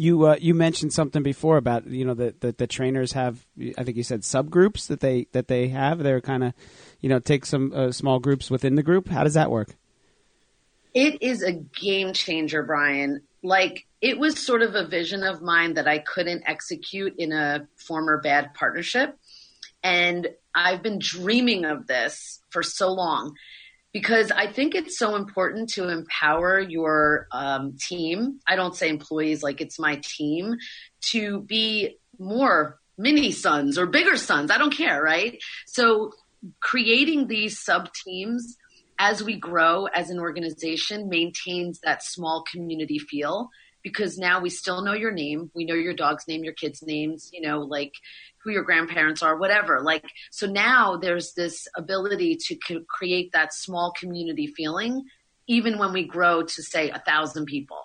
[0.00, 3.84] you uh, you mentioned something before about you know that the, the, trainers have I
[3.84, 5.98] think you said subgroups that they that they have.
[5.98, 6.54] They're kind of
[7.00, 9.08] you know take some uh, small groups within the group.
[9.08, 9.76] How does that work?
[10.94, 13.22] It is a game changer brian.
[13.42, 17.68] Like it was sort of a vision of mine that i couldn't execute in a
[17.76, 19.18] former bad partnership.
[19.82, 23.34] And i've been dreaming of this for so long
[23.92, 28.40] because I think it's so important to empower your um, team.
[28.46, 30.56] I don't say employees like it's my team
[31.10, 34.50] to be more mini sons or bigger sons.
[34.50, 35.42] I don't care, right?
[35.66, 36.12] So
[36.60, 38.56] creating these sub teams
[38.98, 43.48] as we grow as an organization maintains that small community feel
[43.82, 45.50] because now we still know your name.
[45.54, 47.94] We know your dog's name, your kids' names, you know, like
[48.42, 49.80] who your grandparents are, whatever.
[49.80, 55.04] Like, so now there's this ability to create that small community feeling,
[55.46, 57.80] even when we grow to say a thousand people,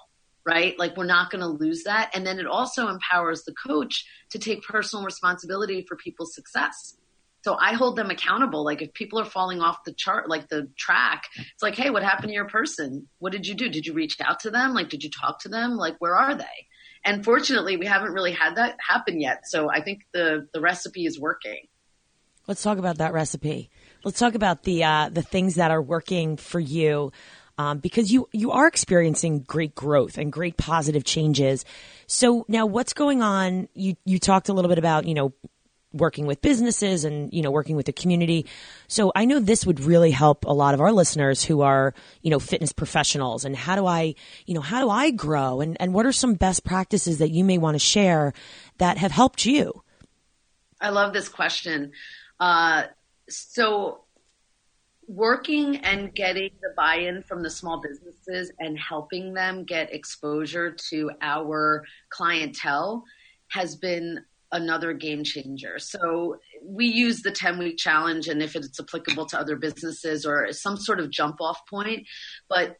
[0.45, 0.77] right?
[0.79, 2.11] Like, we're not going to lose that.
[2.13, 6.97] And then it also empowers the coach to take personal responsibility for people's success.
[7.45, 8.65] So I hold them accountable.
[8.65, 12.01] Like if people are falling off the chart, like the track, it's like, hey, what
[12.01, 13.07] happened to your person?
[13.19, 13.69] What did you do?
[13.69, 14.73] Did you reach out to them?
[14.73, 15.77] Like, did you talk to them?
[15.77, 16.65] Like, where are they?
[17.03, 19.41] And fortunately, we haven't really had that happen yet.
[19.45, 21.67] So I think the the recipe is working.
[22.47, 23.69] Let's talk about that recipe.
[24.03, 27.11] Let's talk about the uh, the things that are working for you.
[27.59, 31.63] Um, because you you are experiencing great growth and great positive changes.
[32.07, 33.69] So now, what's going on?
[33.75, 35.33] You you talked a little bit about you know
[35.95, 38.45] working with businesses and you know working with the community.
[38.87, 42.29] So i know this would really help a lot of our listeners who are you
[42.29, 45.61] know fitness professionals and how do i you know how do i grow?
[45.61, 48.33] And and what are some best practices that you may want to share
[48.77, 49.83] that have helped you?
[50.81, 51.93] I love this question.
[52.39, 52.83] Uh,
[53.29, 54.05] so
[55.07, 61.11] working and getting the buy-in from the small businesses and helping them get exposure to
[61.21, 63.03] our clientele
[63.49, 65.79] has been another game changer.
[65.79, 70.51] So we use the 10 week challenge and if it's applicable to other businesses or
[70.53, 72.07] some sort of jump off point,
[72.49, 72.77] but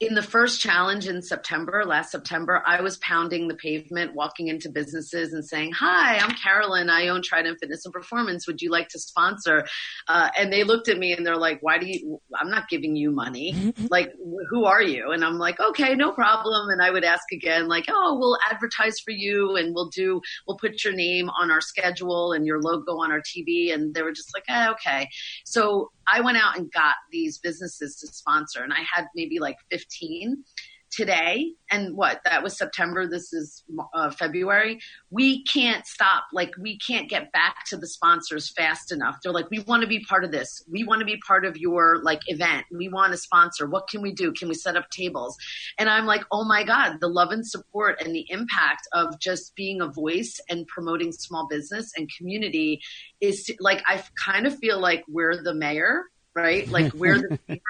[0.00, 4.68] in the first challenge in September, last September, I was pounding the pavement, walking into
[4.68, 6.88] businesses and saying, Hi, I'm Carolyn.
[6.88, 8.46] I own Trident Fitness and Performance.
[8.46, 9.66] Would you like to sponsor?
[10.06, 12.94] Uh, and they looked at me and they're like, Why do you, I'm not giving
[12.94, 13.72] you money.
[13.90, 14.12] like,
[14.50, 15.10] who are you?
[15.10, 16.70] And I'm like, Okay, no problem.
[16.70, 20.58] And I would ask again, like, Oh, we'll advertise for you and we'll do, we'll
[20.58, 23.74] put your name on our schedule and your logo on our TV.
[23.74, 25.08] And they were just like, eh, Okay.
[25.44, 29.56] So I went out and got these businesses to sponsor, and I had maybe like
[29.88, 30.44] 15
[30.90, 33.62] today and what that was september this is
[33.94, 39.18] uh, february we can't stop like we can't get back to the sponsors fast enough.
[39.22, 40.62] They're like we want to be part of this.
[40.70, 42.66] We want to be part of your like event.
[42.70, 43.66] We want to sponsor.
[43.66, 44.32] What can we do?
[44.32, 45.36] Can we set up tables?
[45.78, 49.54] And i'm like oh my god the love and support and the impact of just
[49.54, 52.80] being a voice and promoting small business and community
[53.20, 56.04] is like i kind of feel like we're the mayor
[56.38, 56.68] right?
[56.68, 57.38] Like we're the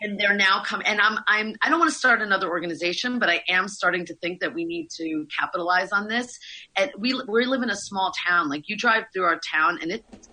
[0.00, 3.30] and they're now coming and i'm i'm i don't want to start another organization but
[3.30, 6.38] i am starting to think that we need to capitalize on this.
[6.76, 8.48] And we we live in a small town.
[8.48, 10.28] Like you drive through our town and it's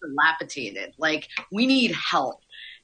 [0.00, 0.94] dilapidated.
[0.98, 2.40] Like we need help.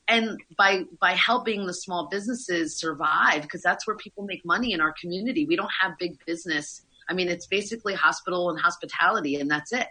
[0.07, 4.81] And by by helping the small businesses survive because that's where people make money in
[4.81, 5.47] our community.
[5.47, 6.83] We don't have big business.
[7.09, 9.89] I mean it's basically hospital and hospitality and that's it.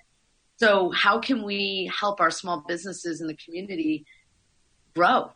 [0.58, 4.06] So how can we help our small businesses in the community
[4.96, 5.32] grow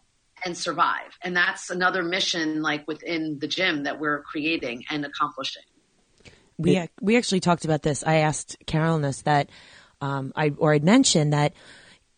[0.46, 1.18] and survive.
[1.22, 5.64] And that's another mission like within the gym that we're creating and accomplishing.
[6.58, 8.04] We we actually talked about this.
[8.06, 9.50] I asked Carolyn this that
[10.00, 11.54] um, I or I'd mentioned that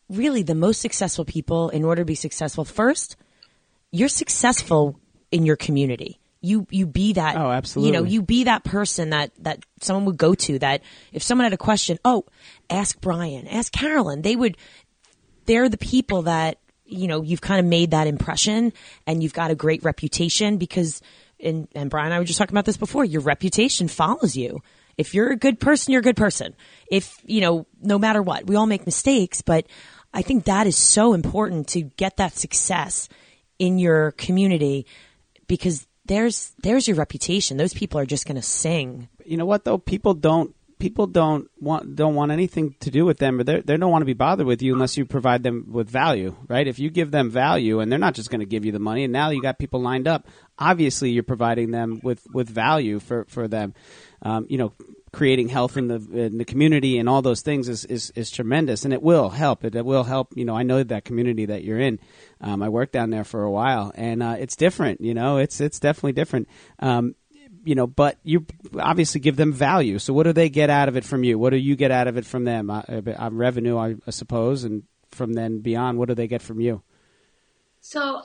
[0.09, 3.15] really the most successful people, in order to be successful, first
[3.91, 4.99] you're successful
[5.31, 6.19] in your community.
[6.41, 7.37] You you be that.
[7.37, 7.95] Oh, absolutely.
[7.95, 10.59] You know, you be that person that that someone would go to.
[10.59, 10.81] That
[11.13, 12.25] if someone had a question, oh,
[12.69, 14.23] ask Brian, ask Carolyn.
[14.23, 14.57] They would.
[15.45, 16.57] They're the people that
[16.93, 18.73] you know you've kind of made that impression,
[19.07, 21.01] and you've got a great reputation because.
[21.39, 23.03] And, and Brian and I were just talking about this before.
[23.03, 24.61] Your reputation follows you.
[24.97, 26.55] If you're a good person, you're a good person.
[26.87, 29.65] If, you know, no matter what, we all make mistakes, but
[30.13, 33.09] I think that is so important to get that success
[33.59, 34.85] in your community
[35.47, 37.57] because there's there's your reputation.
[37.57, 39.09] Those people are just going to sing.
[39.25, 39.77] you know what though?
[39.77, 43.89] People don't people don't want don't want anything to do with them, or they don't
[43.89, 46.67] want to be bothered with you unless you provide them with value, right?
[46.67, 49.05] If you give them value, and they're not just going to give you the money,
[49.05, 50.27] and now you got people lined up.
[50.59, 53.73] Obviously, you're providing them with with value for for them.
[54.23, 54.73] Um, you know,
[55.13, 58.83] creating health in the in the community and all those things is, is is tremendous,
[58.83, 59.63] and it will help.
[59.63, 60.33] It, it will help.
[60.35, 61.97] You know, I know that community that you're in.
[62.41, 64.99] Um, I worked down there for a while, and uh, it's different.
[64.99, 66.49] You know, it's it's definitely different.
[66.79, 67.15] Um,
[67.63, 68.45] you know, but you
[68.79, 69.99] obviously give them value.
[69.99, 71.39] So what do they get out of it from you?
[71.39, 72.69] What do you get out of it from them?
[72.69, 76.59] Uh, uh, revenue, I, I suppose, and from then beyond, what do they get from
[76.59, 76.81] you?
[77.81, 78.21] So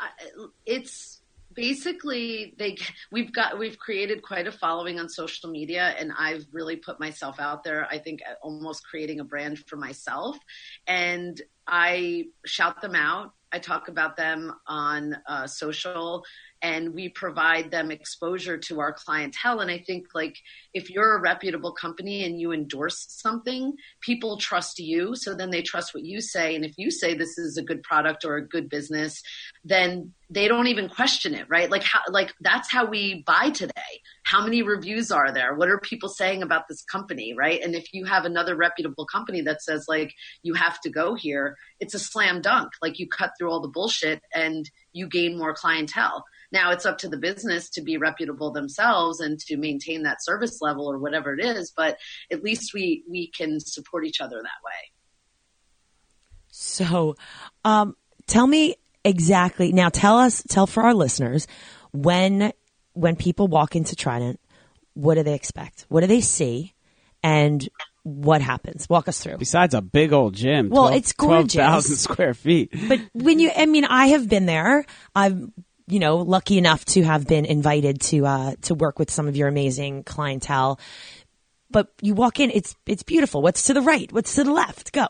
[0.66, 1.20] it's
[1.55, 2.77] basically they
[3.11, 7.40] we've got we've created quite a following on social media and I've really put myself
[7.40, 10.38] out there I think almost creating a brand for myself
[10.87, 16.25] and I shout them out I talk about them on uh, social
[16.63, 19.61] and we provide them exposure to our clientele.
[19.61, 20.37] And I think like
[20.75, 25.15] if you're a reputable company and you endorse something people trust you.
[25.15, 26.57] So then they trust what you say.
[26.57, 29.23] And if you say this is a good product or a good business
[29.65, 31.71] then they don't even question it right?
[31.71, 33.73] Like how like that's how we buy today.
[34.25, 35.55] How many reviews are there?
[35.55, 37.62] What are people saying about this company right?
[37.62, 40.12] And if you have another reputable company that says like
[40.43, 42.73] you have to go here it's a slam dunk.
[42.83, 46.25] Like you cut through all the bullshit and you gain more clientele.
[46.51, 50.61] Now it's up to the business to be reputable themselves and to maintain that service
[50.61, 51.97] level or whatever it is but
[52.31, 54.93] at least we we can support each other that way.
[56.51, 57.17] So,
[57.64, 59.89] um, tell me exactly now.
[59.89, 61.47] Tell us, tell for our listeners
[61.93, 62.53] when
[62.93, 64.41] when people walk into Trident,
[64.95, 65.87] what do they expect?
[65.89, 66.75] What do they see?
[67.23, 67.69] And
[68.03, 68.89] what happens?
[68.89, 69.39] Walk us through.
[69.39, 71.55] Besides a big old gym, Well, 12 it's gorgeous.
[71.55, 72.73] 12,000 square feet.
[72.89, 74.85] But when you, I mean, I have been there.
[75.15, 75.53] I'm,
[75.87, 79.37] you know, lucky enough to have been invited to uh, to work with some of
[79.37, 80.79] your amazing clientele.
[81.71, 83.43] But you walk in, it's it's beautiful.
[83.43, 84.11] What's to the right?
[84.13, 84.93] What's to the left?
[84.93, 85.07] Go.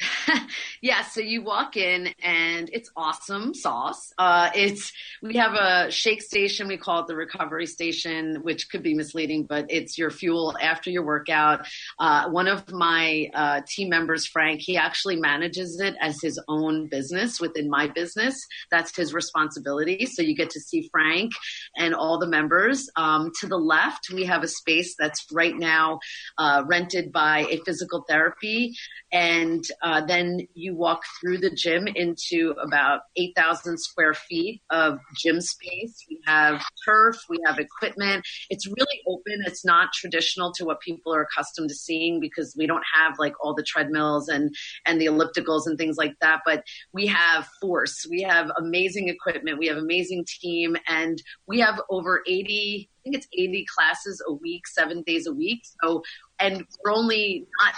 [0.80, 4.12] yeah so you walk in and it's awesome sauce.
[4.18, 8.82] Uh, it's we have a shake station we call it the recovery station which could
[8.82, 11.66] be misleading but it's your fuel after your workout.
[11.98, 16.86] Uh, one of my uh, team members frank he actually manages it as his own
[16.88, 18.46] business within my business.
[18.70, 20.06] That's his responsibility.
[20.06, 21.32] So you get to see frank
[21.76, 22.88] and all the members.
[22.96, 25.98] Um, to the left we have a space that's right now
[26.38, 28.76] uh, rented by a physical therapy
[29.12, 35.40] and uh, then you walk through the gym into about 8,000 square feet of gym
[35.40, 36.04] space.
[36.10, 38.26] We have turf, we have equipment.
[38.50, 39.42] It's really open.
[39.46, 43.32] It's not traditional to what people are accustomed to seeing because we don't have like
[43.42, 46.40] all the treadmills and and the ellipticals and things like that.
[46.44, 48.06] But we have force.
[48.10, 49.58] We have amazing equipment.
[49.58, 52.90] We have amazing team, and we have over 80.
[52.90, 55.62] I think it's 80 classes a week, seven days a week.
[55.82, 56.02] So,
[56.38, 57.74] and we're only not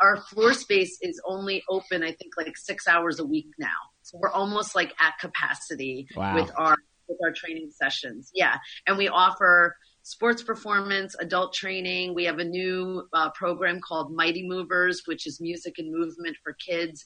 [0.00, 3.68] our floor space is only open, I think, like six hours a week now.
[4.02, 6.34] So we're almost like at capacity Wow.
[6.34, 6.76] with our
[7.08, 8.30] with our training sessions.
[8.34, 8.56] Yeah,
[8.86, 12.14] and we offer sports performance, adult training.
[12.14, 16.54] We have a new uh, program called Mighty Movers, which is music and movement for
[16.54, 17.04] kids.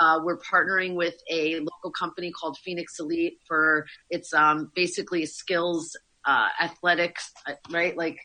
[0.00, 5.94] Uh, we're partnering with a local company called Phoenix Elite for it's um, basically skills
[6.26, 7.96] uh, athletics, uh, right?
[7.96, 8.18] Like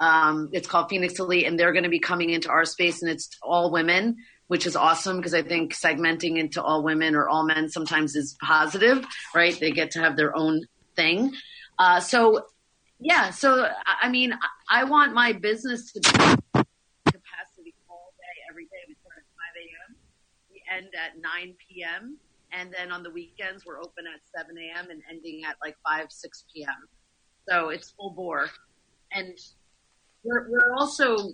[0.00, 3.10] um, it's called Phoenix Elite, and they're going to be coming into our space, and
[3.10, 7.44] it's all women, which is awesome because I think segmenting into all women or all
[7.44, 9.58] men sometimes is positive, right?
[9.58, 10.64] They get to have their own
[10.96, 11.32] thing.
[11.78, 12.46] Uh, so,
[12.98, 18.64] yeah, so I- mean, I- I want my business to be capacity all day, every
[18.64, 18.84] day.
[18.88, 19.96] We start at 5 a.m.,
[20.50, 22.16] we end at 9 p.m.,
[22.52, 24.90] and then on the weekends, we're open at 7 a.m.
[24.90, 26.88] and ending at like 5, 6 p.m.
[27.48, 28.50] So it's full bore.
[29.12, 29.38] And
[30.22, 31.32] we're, we're also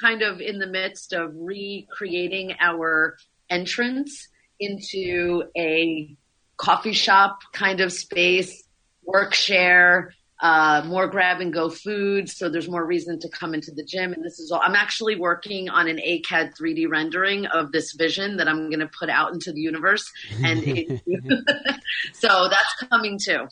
[0.00, 3.16] kind of in the midst of recreating our
[3.48, 6.16] entrance into a
[6.56, 8.64] coffee shop kind of space,
[9.04, 12.28] work share, uh, more grab and go food.
[12.28, 14.12] So there's more reason to come into the gym.
[14.12, 18.38] And this is all, I'm actually working on an ACAD 3D rendering of this vision
[18.38, 20.10] that I'm going to put out into the universe.
[20.42, 21.02] And it,
[22.14, 23.48] so that's coming too.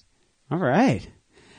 [0.50, 1.06] All right.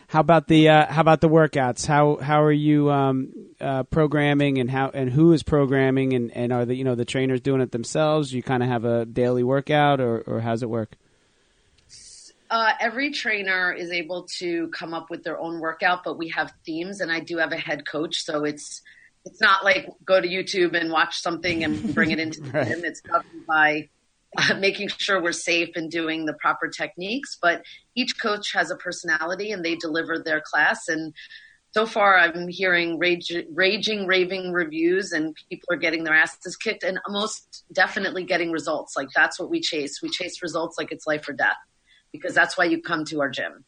[0.10, 1.86] How about the uh, how about the workouts?
[1.86, 3.32] How how are you um,
[3.62, 7.05] uh, programming and how and who is programming and, and are the you know the
[7.05, 8.34] trainers doing it themselves?
[8.34, 10.97] You kind of have a daily workout or or how's it work?
[12.49, 16.51] Uh, every trainer is able to come up with their own workout, but we have
[16.66, 18.82] themes, and I do have a head coach, so it's
[19.26, 22.68] it's not like go to YouTube and watch something and bring it into the right.
[22.68, 22.84] gym.
[22.84, 23.89] It's covered by
[24.38, 27.38] uh, making sure we're safe and doing the proper techniques.
[27.42, 27.64] But
[27.96, 30.88] each coach has a personality, and they deliver their class.
[30.88, 31.14] And
[31.72, 36.84] so far, I'm hearing rage, raging, raving reviews, and people are getting their asses kicked,
[36.84, 38.96] and most definitely getting results.
[38.98, 40.02] Like that's what we chase.
[40.02, 41.58] We chase results like it's life or death
[42.12, 43.66] because that's why you come to our gym.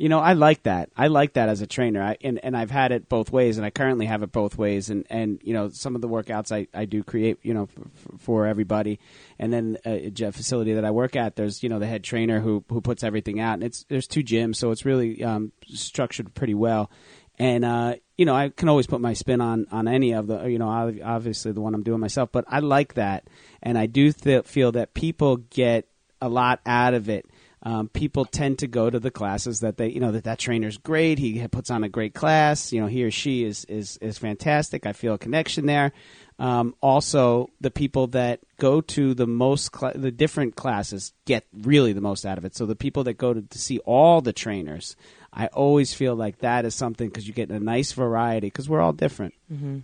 [0.00, 0.88] You know, I like that.
[0.96, 2.02] I like that as a trainer.
[2.02, 4.88] I, and, and I've had it both ways, and I currently have it both ways.
[4.88, 8.18] And, and you know, some of the workouts I, I do create, you know, for,
[8.18, 8.98] for everybody.
[9.38, 12.40] And then uh, a facility that I work at, there's, you know, the head trainer
[12.40, 13.54] who, who puts everything out.
[13.54, 16.90] And it's there's two gyms, so it's really um, structured pretty well.
[17.38, 20.46] And, uh, you know, I can always put my spin on, on any of the,
[20.46, 20.70] you know,
[21.04, 22.30] obviously the one I'm doing myself.
[22.32, 23.28] But I like that.
[23.62, 25.88] And I do th- feel that people get
[26.22, 27.26] a lot out of it.
[27.62, 30.78] Um, people tend to go to the classes that they, you know, that that trainer's
[30.78, 31.18] great.
[31.18, 32.72] He puts on a great class.
[32.72, 34.86] You know, he or she is is is fantastic.
[34.86, 35.92] I feel a connection there.
[36.38, 41.92] Um, also, the people that go to the most cl- the different classes get really
[41.92, 42.56] the most out of it.
[42.56, 44.96] So the people that go to, to see all the trainers,
[45.34, 48.80] I always feel like that is something because you get a nice variety because we're
[48.80, 49.34] all different.
[49.52, 49.80] Mm-hmm.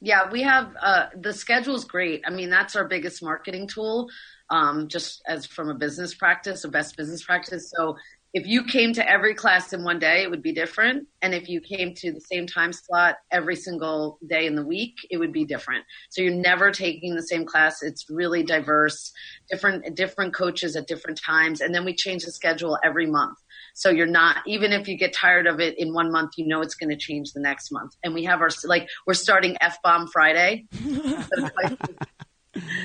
[0.00, 2.22] Yeah, we have uh, the schedule's great.
[2.26, 4.08] I mean, that's our biggest marketing tool
[4.50, 7.72] um, just as from a business practice, a best business practice.
[7.76, 7.96] So
[8.34, 11.06] if you came to every class in one day, it would be different.
[11.22, 14.94] And if you came to the same time slot every single day in the week,
[15.10, 15.84] it would be different.
[16.10, 17.82] So you're never taking the same class.
[17.82, 19.12] It's really diverse,
[19.50, 21.62] different, different coaches at different times.
[21.62, 23.38] And then we change the schedule every month.
[23.78, 26.62] So you're not, even if you get tired of it in one month, you know
[26.62, 27.94] it's going to change the next month.
[28.02, 30.66] And we have our, like, we're starting F Bomb Friday.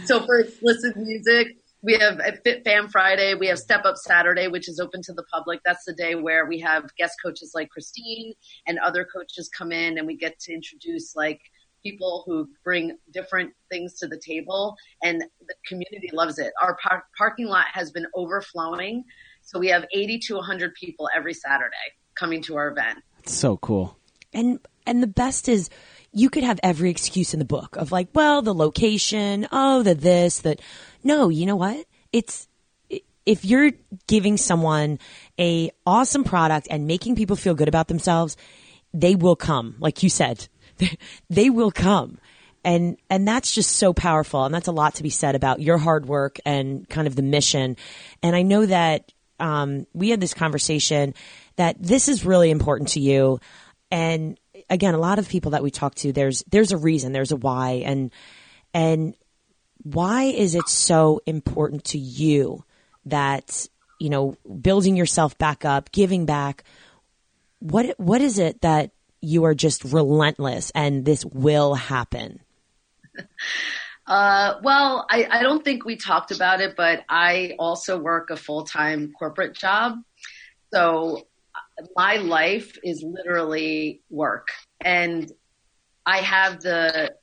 [0.05, 3.33] so for explicit music, we have a Fit Fam Friday.
[3.33, 5.61] We have Step Up Saturday, which is open to the public.
[5.65, 8.35] That's the day where we have guest coaches like Christine
[8.67, 11.41] and other coaches come in, and we get to introduce like
[11.83, 16.53] people who bring different things to the table, and the community loves it.
[16.61, 19.03] Our par- parking lot has been overflowing,
[19.43, 21.75] so we have 80 to 100 people every Saturday
[22.15, 22.99] coming to our event.
[23.19, 23.97] It's so cool.
[24.33, 25.69] And and the best is
[26.11, 29.95] you could have every excuse in the book of like, well, the location, oh, the
[29.95, 30.61] this, that.
[31.03, 31.85] No, you know what?
[32.11, 32.47] It's
[33.25, 33.71] if you're
[34.07, 34.99] giving someone
[35.39, 38.35] a awesome product and making people feel good about themselves,
[38.93, 39.75] they will come.
[39.79, 40.47] Like you said,
[41.29, 42.19] they will come.
[42.65, 44.45] And, and that's just so powerful.
[44.45, 47.21] And that's a lot to be said about your hard work and kind of the
[47.21, 47.75] mission.
[48.21, 51.13] And I know that, um, we had this conversation
[51.55, 53.39] that this is really important to you.
[53.91, 57.31] And again, a lot of people that we talk to, there's there's a reason, there's
[57.31, 58.11] a why, and
[58.73, 59.15] and
[59.84, 62.63] why is it so important to you
[63.05, 63.67] that
[63.99, 66.63] you know building yourself back up, giving back?
[67.59, 72.41] What what is it that you are just relentless and this will happen?
[74.06, 78.36] Uh, well, I, I don't think we talked about it, but I also work a
[78.36, 79.97] full time corporate job.
[80.74, 81.28] So
[81.95, 84.49] my life is literally work.
[84.82, 85.32] And
[86.06, 87.14] I have the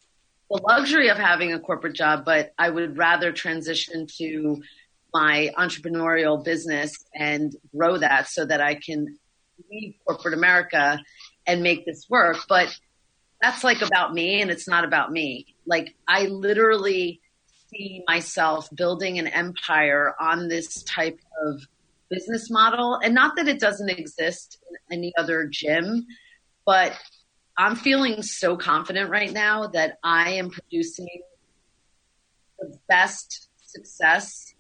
[0.51, 4.61] the luxury of having a corporate job, but I would rather transition to
[5.15, 9.17] my entrepreneurial business and grow that so that I can
[9.71, 11.01] leave corporate America
[11.47, 12.39] and make this work.
[12.49, 12.77] But
[13.41, 15.55] that's like about me and it's not about me.
[15.71, 17.21] Like I literally
[17.71, 21.63] see myself building an empire on this type of
[22.11, 22.99] business model.
[23.03, 26.07] And not that it doesn't exist in any other gym,
[26.67, 26.93] but
[27.57, 31.07] I'm feeling so confident right now that I am producing
[32.59, 34.53] the best success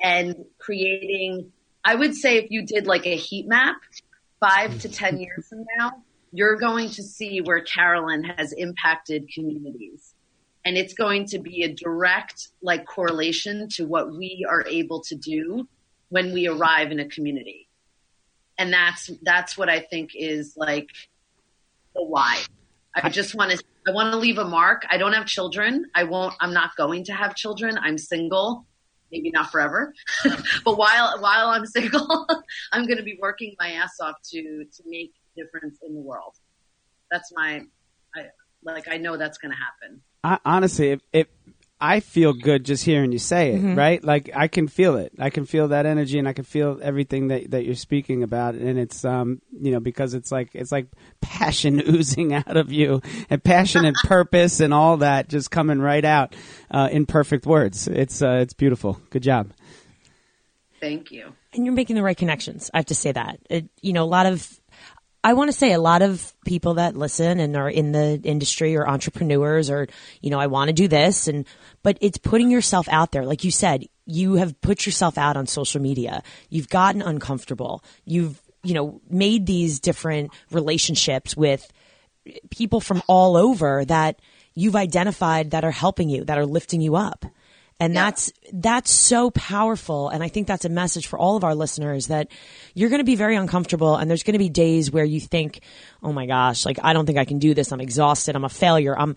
[0.00, 1.52] and creating.
[1.84, 3.76] I would say if you did like a heat map
[4.40, 6.02] five to 10 years from now,
[6.36, 10.14] you're going to see where Carolyn has impacted communities.
[10.64, 15.14] And it's going to be a direct like correlation to what we are able to
[15.14, 15.66] do
[16.10, 17.68] when we arrive in a community.
[18.58, 20.90] And that's, that's what I think is like
[21.94, 22.42] the why.
[22.94, 24.82] I just want to, I want to leave a mark.
[24.90, 25.86] I don't have children.
[25.94, 27.78] I won't, I'm not going to have children.
[27.80, 28.66] I'm single.
[29.12, 29.94] maybe not forever,
[30.64, 32.26] but while while I'm single,
[32.72, 36.34] I'm going to be working my ass off to to make difference in the world.
[37.10, 37.62] That's my,
[38.16, 38.26] I,
[38.64, 40.02] like I know that's going to happen.
[40.24, 41.26] I, honestly, if, if
[41.80, 43.74] I feel good just hearing you say it, Mm-hmm.
[43.74, 44.02] right?
[44.02, 45.12] Like I can feel it.
[45.18, 48.54] I can feel that energy, and I can feel everything that that you're speaking about.
[48.54, 50.86] And it's um, you know, because it's like it's like
[51.20, 56.04] passion oozing out of you, and passion and purpose and all that just coming right
[56.04, 56.34] out
[56.70, 57.86] uh, in perfect words.
[57.88, 58.98] It's uh, it's beautiful.
[59.10, 59.52] Good job.
[60.80, 61.32] Thank you.
[61.54, 62.70] and you're making the right connections.
[62.72, 63.38] I have to say that.
[63.48, 64.60] It, you know, a lot of,
[65.26, 68.76] I want to say a lot of people that listen and are in the industry
[68.76, 69.88] or entrepreneurs or,
[70.20, 71.44] you know, I want to do this and,
[71.82, 73.24] but it's putting yourself out there.
[73.24, 76.22] Like you said, you have put yourself out on social media.
[76.48, 77.82] You've gotten uncomfortable.
[78.04, 81.72] You've, you know, made these different relationships with
[82.50, 84.20] people from all over that
[84.54, 87.26] you've identified that are helping you, that are lifting you up.
[87.78, 91.54] And that's that's so powerful and I think that's a message for all of our
[91.54, 92.28] listeners that
[92.74, 95.60] you're going to be very uncomfortable and there's going to be days where you think,
[96.02, 97.72] "Oh my gosh, like I don't think I can do this.
[97.72, 98.34] I'm exhausted.
[98.34, 99.14] I'm a failure." I'm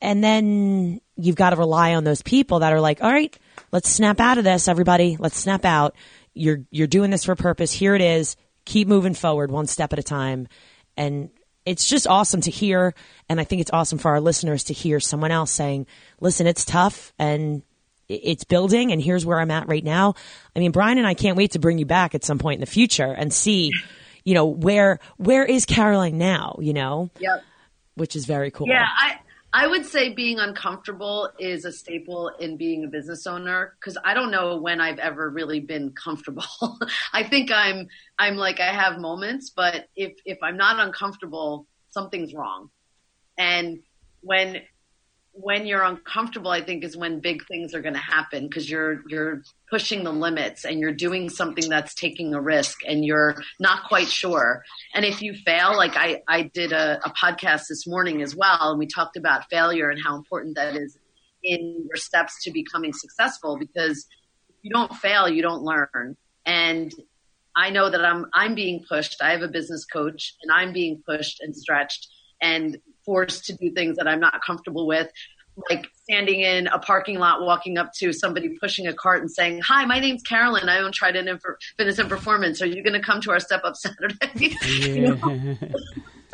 [0.00, 3.38] and then you've got to rely on those people that are like, "All right,
[3.70, 5.18] let's snap out of this, everybody.
[5.18, 5.94] Let's snap out.
[6.32, 7.70] You're you're doing this for a purpose.
[7.70, 8.34] Here it is.
[8.64, 10.48] Keep moving forward one step at a time."
[10.96, 11.28] And
[11.66, 12.94] it's just awesome to hear
[13.28, 15.86] and I think it's awesome for our listeners to hear someone else saying,
[16.18, 17.62] "Listen, it's tough and
[18.10, 20.14] it's building and here's where I'm at right now.
[20.54, 22.60] I mean, Brian and I can't wait to bring you back at some point in
[22.60, 23.72] the future and see,
[24.24, 27.10] you know, where where is Caroline now, you know?
[27.18, 27.44] Yep.
[27.94, 28.68] Which is very cool.
[28.68, 29.18] Yeah, I
[29.52, 34.14] I would say being uncomfortable is a staple in being a business owner because I
[34.14, 36.44] don't know when I've ever really been comfortable.
[37.12, 37.88] I think I'm
[38.18, 42.70] I'm like I have moments, but if if I'm not uncomfortable, something's wrong.
[43.36, 43.80] And
[44.20, 44.62] when
[45.32, 49.02] when you're uncomfortable, I think is when big things are going to happen because you're
[49.08, 53.84] you're pushing the limits and you're doing something that's taking a risk and you're not
[53.88, 54.64] quite sure.
[54.94, 58.70] And if you fail, like I I did a, a podcast this morning as well,
[58.70, 60.98] and we talked about failure and how important that is
[61.42, 64.06] in your steps to becoming successful because
[64.48, 66.16] if you don't fail, you don't learn.
[66.44, 66.92] And
[67.56, 69.22] I know that I'm I'm being pushed.
[69.22, 72.08] I have a business coach and I'm being pushed and stretched
[72.42, 72.78] and
[73.10, 75.10] forced to do things that I'm not comfortable with.
[75.68, 79.62] Like standing in a parking lot, walking up to somebody pushing a cart and saying,
[79.62, 80.68] "Hi, my name's Carolyn.
[80.68, 82.62] I own Trident Infor- Fitness and Performance.
[82.62, 84.54] Are you going to come to our Step Up Saturday?"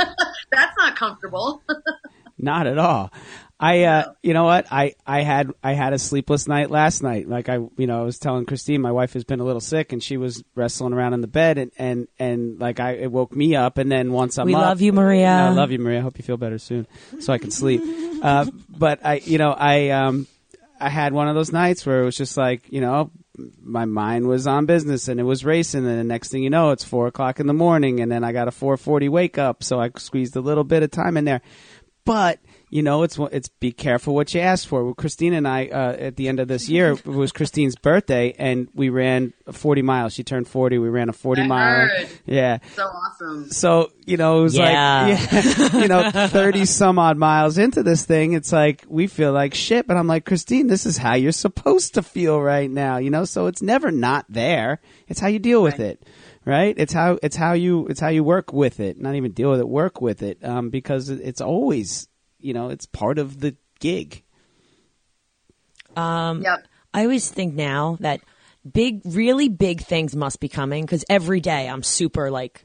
[0.53, 1.63] That's not comfortable.
[2.39, 3.11] Not at all.
[3.59, 4.67] I, uh, you know what?
[4.71, 7.27] I, I had, I had a sleepless night last night.
[7.27, 9.93] Like I, you know, I was telling Christine, my wife has been a little sick
[9.93, 13.35] and she was wrestling around in the bed and, and, and like I, it woke
[13.35, 13.79] me up.
[13.79, 15.29] And then once I'm We up- love you, Maria.
[15.29, 16.01] I love you, Maria.
[16.01, 16.87] I hope you feel better soon
[17.21, 17.81] so I can sleep.
[18.23, 20.27] uh, but I, you know, I, um,
[20.79, 23.11] I had one of those nights where it was just like, you know,
[23.63, 25.87] my mind was on business and it was racing.
[25.87, 28.33] And the next thing you know, it's four o'clock in the morning, and then I
[28.33, 31.25] got a four forty wake up, so I squeezed a little bit of time in
[31.25, 31.41] there.
[32.05, 32.39] But
[32.69, 34.85] you know, it's it's be careful what you ask for.
[34.85, 38.35] Well, Christine and I, uh, at the end of this year, it was Christine's birthday,
[38.39, 40.15] and we ran forty miles.
[40.15, 40.77] She turned forty.
[40.79, 41.87] We ran a forty I mile.
[41.89, 42.09] heard.
[42.27, 42.59] Yeah.
[42.75, 43.51] So awesome.
[43.51, 45.07] So you know, it was Yeah.
[45.33, 49.33] like, yeah, you know, thirty some odd miles into this thing, it's like we feel
[49.33, 49.87] like shit.
[49.87, 53.25] But I'm like, Christine, this is how you're supposed to feel right now, you know.
[53.27, 54.81] So it's never not there.
[55.09, 55.91] It's how you deal with Right.
[55.91, 56.07] it,
[56.45, 56.75] right?
[56.77, 59.01] It's how it's how you it's how you work with it.
[59.01, 62.09] Not even deal with it, work with it, um, because it's always,
[62.47, 64.23] you know, it's part of the gig.
[65.97, 66.65] Um, yep.
[66.95, 68.21] I always think now that
[68.71, 72.65] big, really big things must be coming because every day I'm super like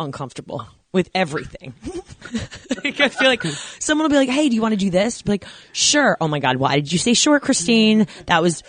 [0.00, 1.72] uncomfortable with everything.
[2.84, 3.44] like, I feel like
[3.78, 6.26] someone will be like, "Hey, do you want to do this?" Be like, "Sure." Oh
[6.26, 8.08] my god, why did you say sure, Christine?
[8.26, 8.64] That was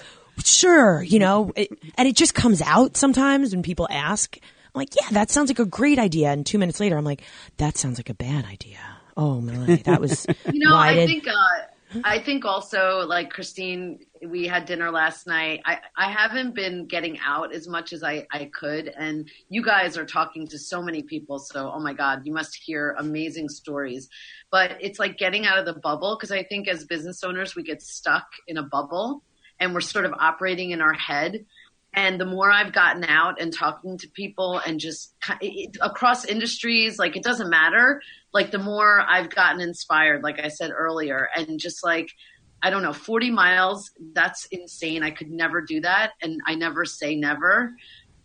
[0.45, 1.01] sure.
[1.01, 4.37] You know, it, and it just comes out sometimes when people ask.
[4.37, 7.23] I'm like, "Yeah, that sounds like a great idea," and two minutes later, I'm like,
[7.57, 10.25] "That sounds like a bad idea." Oh, Melanie, that was.
[10.51, 15.27] You know, I did- think uh, I think also like Christine, we had dinner last
[15.27, 15.61] night.
[15.65, 19.97] I I haven't been getting out as much as I I could, and you guys
[19.97, 21.39] are talking to so many people.
[21.39, 24.09] So oh my God, you must hear amazing stories.
[24.51, 27.63] But it's like getting out of the bubble because I think as business owners we
[27.63, 29.23] get stuck in a bubble,
[29.59, 31.45] and we're sort of operating in our head.
[31.95, 36.97] And the more I've gotten out and talking to people and just it, across industries,
[36.97, 38.01] like it doesn't matter.
[38.33, 42.09] Like the more I've gotten inspired, like I said earlier, and just like,
[42.61, 45.03] I don't know, 40 miles, that's insane.
[45.03, 46.13] I could never do that.
[46.21, 47.75] And I never say never,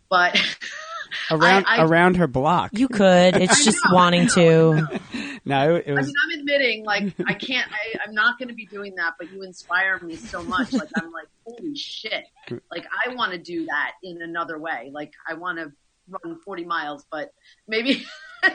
[0.09, 0.39] but
[1.31, 2.71] Around I- around her block.
[2.73, 3.35] You could.
[3.35, 3.95] It's just know.
[3.95, 4.99] wanting to.
[5.45, 6.05] no, it, it I was.
[6.07, 9.31] mean, I'm admitting, like, I can't, I, I'm not going to be doing that, but
[9.31, 10.71] you inspire me so much.
[10.71, 12.25] Like, I'm like holy shit,
[12.71, 14.91] like I want to do that in another way.
[14.93, 15.71] Like I want to
[16.09, 17.31] run 40 miles, but
[17.67, 18.05] maybe,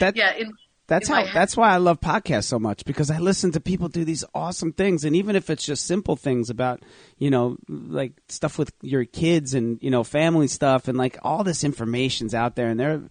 [0.00, 0.52] That yeah, in,
[0.86, 1.32] That's in how.
[1.32, 4.72] That's why I love podcasts so much because I listen to people do these awesome
[4.72, 6.82] things, and even if it's just simple things about,
[7.18, 11.44] you know, like stuff with your kids and you know family stuff, and like all
[11.44, 13.02] this information's out there, and they're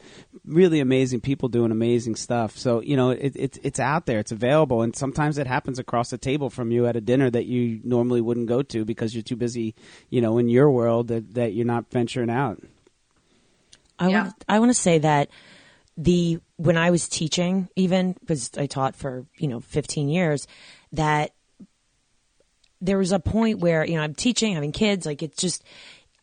[0.45, 2.57] really amazing people doing amazing stuff.
[2.57, 6.09] So you know, it, it it's out there, it's available, and sometimes it happens across
[6.09, 9.23] the table from you at a dinner that you normally wouldn't go to because you're
[9.23, 9.75] too busy,
[10.09, 12.61] you know, in your world that that you're not venturing out.
[14.01, 14.23] I Yeah.
[14.23, 15.29] want I want to say that
[15.95, 20.47] the when I was teaching, even because I taught for you know 15 years,
[20.91, 21.31] that
[22.81, 25.63] there was a point where you know I'm teaching, having kids, like it's just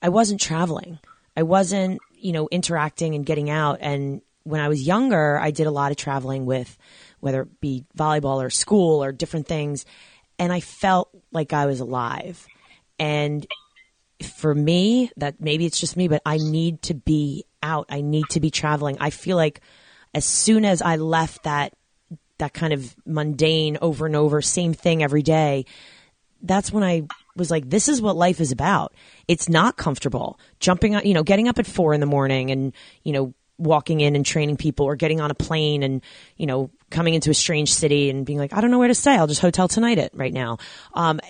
[0.02, 0.98] I wasn't traveling,
[1.36, 3.78] I wasn't you know interacting and getting out.
[3.80, 6.76] And when I was younger, I did a lot of traveling with
[7.20, 9.86] whether it be volleyball or school or different things,
[10.36, 12.44] and I felt like I was alive.
[12.98, 13.46] And
[14.20, 17.86] for me, that maybe it's just me, but I need to be out.
[17.88, 18.96] I need to be traveling.
[19.00, 19.60] I feel like
[20.14, 21.74] as soon as I left that
[22.38, 25.64] that kind of mundane over and over same thing every day,
[26.40, 27.02] that's when I
[27.34, 28.94] was like, this is what life is about.
[29.26, 30.38] It's not comfortable.
[30.60, 34.00] Jumping on, you know, getting up at four in the morning and, you know, walking
[34.00, 36.02] in and training people or getting on a plane and,
[36.36, 38.94] you know, coming into a strange city and being like, I don't know where to
[38.94, 39.16] stay.
[39.16, 40.58] I'll just hotel tonight it right now.
[40.94, 41.20] Um,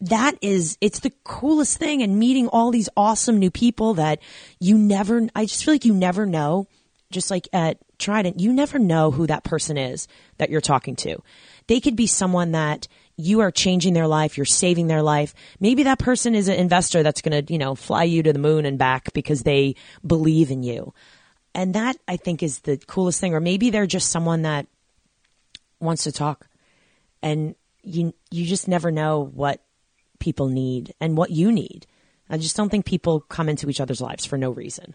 [0.00, 4.20] that is, it's the coolest thing and meeting all these awesome new people that
[4.58, 6.66] you never, I just feel like you never know,
[7.10, 11.22] just like at Trident, you never know who that person is that you're talking to.
[11.66, 15.34] They could be someone that you are changing their life, you're saving their life.
[15.60, 18.38] Maybe that person is an investor that's going to, you know, fly you to the
[18.38, 19.74] moon and back because they
[20.06, 20.94] believe in you.
[21.54, 23.34] And that I think is the coolest thing.
[23.34, 24.66] Or maybe they're just someone that
[25.80, 26.46] wants to talk
[27.22, 29.62] and you you just never know what
[30.20, 31.86] people need and what you need.
[32.28, 34.94] I just don't think people come into each other's lives for no reason.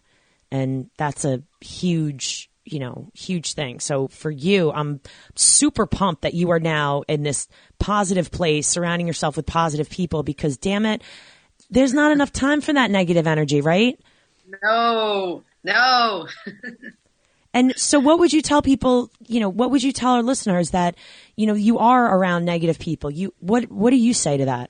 [0.52, 3.80] And that's a huge, you know, huge thing.
[3.80, 5.02] So for you, I'm
[5.36, 7.48] super pumped that you are now in this
[7.78, 11.02] positive place, surrounding yourself with positive people because damn it,
[11.70, 14.00] there's not enough time for that negative energy, right?
[14.64, 16.28] no, no.
[17.56, 20.72] And so what would you tell people, you know, what would you tell our listeners
[20.72, 20.96] that,
[21.38, 23.10] you know, you are around negative people?
[23.10, 24.70] You what what do you say to that?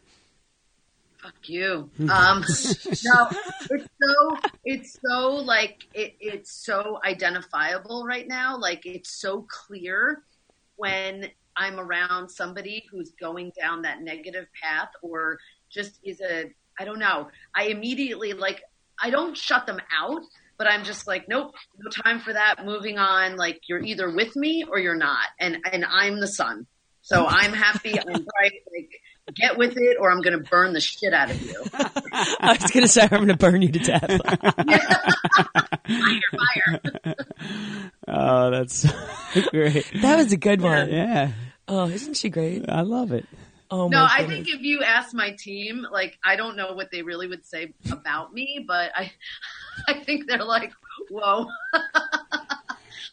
[1.50, 1.90] You.
[2.00, 2.42] Um,
[3.04, 3.30] no,
[3.70, 8.58] it's so it's so like it, it's so identifiable right now.
[8.58, 10.24] Like it's so clear
[10.76, 15.40] when I'm around somebody who's going down that negative path or
[15.70, 17.30] just is a I don't know.
[17.56, 18.62] I immediately like
[19.02, 20.22] I don't shut them out,
[20.58, 22.66] but I'm just like, nope, no time for that.
[22.66, 23.38] Moving on.
[23.38, 26.68] Like you're either with me or you're not, and and I'm the sun.
[27.02, 28.00] So I'm happy.
[28.00, 28.06] I'm
[28.40, 28.62] bright.
[28.76, 28.92] Like
[29.34, 31.64] get with it, or I'm going to burn the shit out of you.
[31.74, 34.22] I was going to say I'm going to burn you to death.
[35.88, 37.16] fire, fire.
[38.08, 38.86] Oh, that's
[39.50, 39.92] great.
[40.02, 40.92] that was a good one.
[40.92, 41.32] Yeah,
[41.68, 42.70] Oh, isn't she great?
[42.70, 43.26] I love it.
[43.72, 47.02] Oh No, I think if you ask my team, like I don't know what they
[47.02, 49.12] really would say about me, but I,
[49.88, 50.72] I think they're like,
[51.10, 51.48] whoa.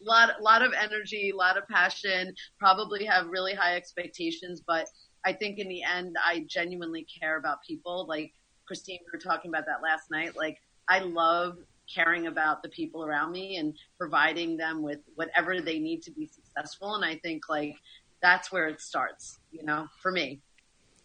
[0.02, 2.34] lot, lot of energy, a lot of passion.
[2.58, 4.86] Probably have really high expectations, but
[5.24, 8.06] I think in the end, I genuinely care about people.
[8.08, 8.32] Like
[8.66, 10.36] Christine, we were talking about that last night.
[10.36, 10.58] Like
[10.88, 11.58] I love
[11.92, 16.26] caring about the people around me and providing them with whatever they need to be
[16.26, 16.94] successful.
[16.94, 17.74] And I think like
[18.22, 20.40] that's where it starts, you know, for me.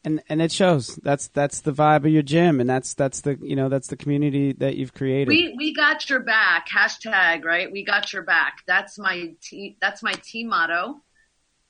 [0.05, 0.95] and and it shows.
[1.03, 3.97] That's that's the vibe of your gym, and that's that's the you know that's the
[3.97, 5.27] community that you've created.
[5.27, 6.67] We we got your back.
[6.69, 7.71] Hashtag right.
[7.71, 8.59] We got your back.
[8.65, 9.75] That's my team.
[9.81, 11.01] That's my team motto.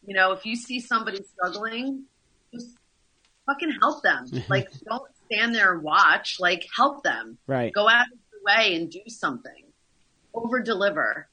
[0.05, 2.03] You know, if you see somebody struggling,
[2.53, 2.69] just
[3.45, 4.27] fucking help them.
[4.49, 6.37] like, don't stand there and watch.
[6.39, 7.37] Like, help them.
[7.47, 7.73] right.
[7.73, 9.63] Go out of your way and do something.
[10.33, 11.27] Over deliver.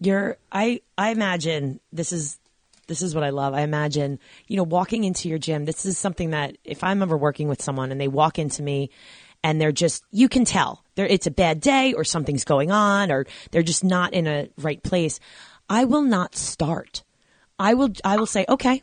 [0.00, 2.38] You're I I imagine this is
[2.86, 3.54] this is what I love.
[3.54, 7.16] I imagine, you know, walking into your gym, this is something that if I'm ever
[7.16, 8.90] working with someone and they walk into me
[9.42, 10.84] and they're just you can tell.
[10.96, 14.48] They're it's a bad day or something's going on or they're just not in a
[14.58, 15.20] right place.
[15.68, 17.04] I will not start.
[17.58, 18.82] I will I will say, "Okay,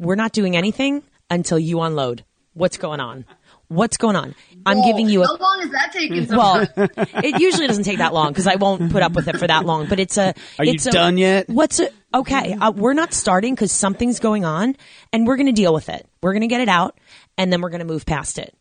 [0.00, 2.24] we're not doing anything until you unload.
[2.54, 3.24] What's going on?
[3.68, 4.34] What's going on?
[4.66, 6.26] I'm giving you a How long is that taking?
[6.26, 9.46] well, it usually doesn't take that long because I won't put up with it for
[9.46, 9.86] that long.
[9.88, 10.34] But it's a.
[10.58, 11.48] Are you it's a- done yet?
[11.48, 12.54] What's a, okay?
[12.54, 14.76] Uh, we're not starting because something's going on,
[15.12, 16.04] and we're going to deal with it.
[16.20, 16.98] We're going to get it out,
[17.38, 18.52] and then we're going to move past it.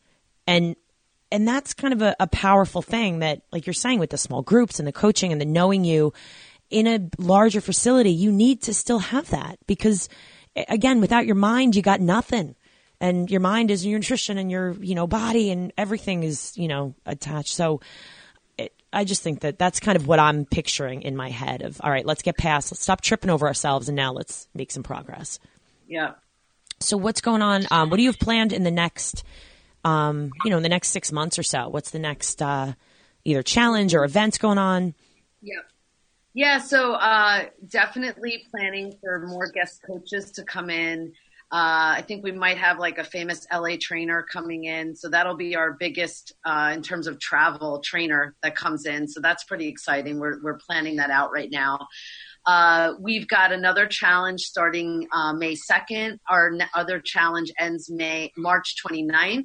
[0.45, 0.75] And
[1.31, 4.43] and that's kind of a, a powerful thing that, like you're saying, with the small
[4.43, 6.13] groups and the coaching and the knowing you
[6.69, 10.13] in a larger facility, you need to still have that because, a-
[10.68, 12.55] again, without your mind, you got nothing.
[13.01, 16.68] and your mind is your nutrition and your you know body and everything is you
[16.68, 17.53] know attached.
[17.53, 17.80] So
[18.57, 21.80] it, I just think that that's kind of what I'm picturing in my head of
[21.84, 24.84] all right, let's get past, let's stop tripping over ourselves, and now let's make some
[24.84, 25.39] progress.
[25.88, 26.14] Yeah.
[26.82, 27.66] So what's going on?
[27.72, 29.24] Um, what do you have planned in the next,
[29.84, 31.68] um, you know, in the next six months or so?
[31.68, 32.74] What's the next uh,
[33.26, 34.93] either challenge or events going on?
[35.41, 35.60] Yeah.
[36.39, 41.11] Yeah, so uh, definitely planning for more guest coaches to come in.
[41.51, 44.95] Uh, I think we might have like a famous LA trainer coming in.
[44.95, 49.05] So that'll be our biggest uh, in terms of travel trainer that comes in.
[49.05, 50.17] So that's pretty exciting.
[50.17, 51.85] We're, we're planning that out right now.
[52.45, 56.19] Uh, we've got another challenge starting uh, May 2nd.
[56.29, 59.43] Our other challenge ends May March 29th.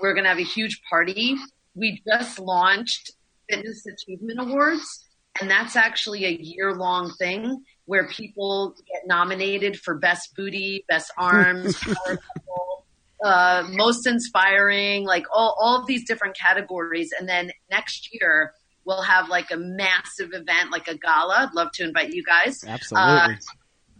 [0.00, 1.34] We're going to have a huge party.
[1.74, 3.14] We just launched
[3.50, 5.09] Fitness Achievement Awards,
[5.40, 11.12] and that's actually a year long thing where people get nominated for best booty, best
[11.16, 12.86] arms, couple,
[13.24, 17.10] uh, most inspiring, like all, all of these different categories.
[17.18, 18.54] And then next year,
[18.84, 21.48] we'll have like a massive event, like a gala.
[21.48, 22.64] I'd love to invite you guys.
[22.66, 23.10] Absolutely.
[23.10, 23.28] Uh,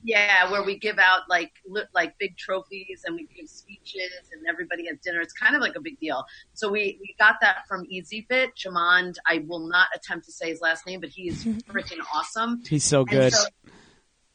[0.02, 4.46] yeah, where we give out like li- like big trophies and we give speeches and
[4.48, 5.20] everybody has dinner.
[5.20, 6.24] It's kind of like a big deal.
[6.54, 8.50] So we we got that from Easy Fit.
[8.56, 12.62] Jamond, I will not attempt to say his last name, but he is freaking awesome.
[12.66, 13.32] He's so And good.
[13.32, 13.44] so-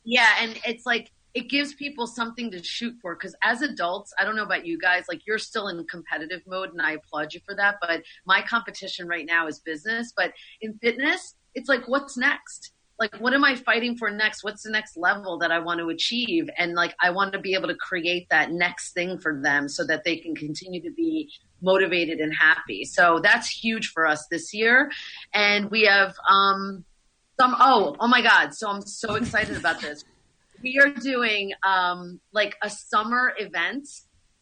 [0.04, 4.24] yeah, and it's like it gives people something to shoot for because as adults, I
[4.24, 7.42] don't know about you guys, like you're still in competitive mode, and I applaud you
[7.46, 7.76] for that.
[7.82, 10.14] But my competition right now is business.
[10.16, 12.72] But in fitness, it's like, what's next?
[12.98, 14.44] Like, what am I fighting for next?
[14.44, 16.50] What's the next level that I want to achieve?
[16.58, 19.86] And like, I want to be able to create that next thing for them so
[19.86, 21.30] that they can continue to be
[21.62, 22.86] motivated and happy.
[22.86, 24.92] So that's huge for us this year.
[25.34, 26.86] And we have, um,
[27.40, 30.04] some oh oh my god so i'm so excited about this
[30.64, 33.88] we are doing um like a summer event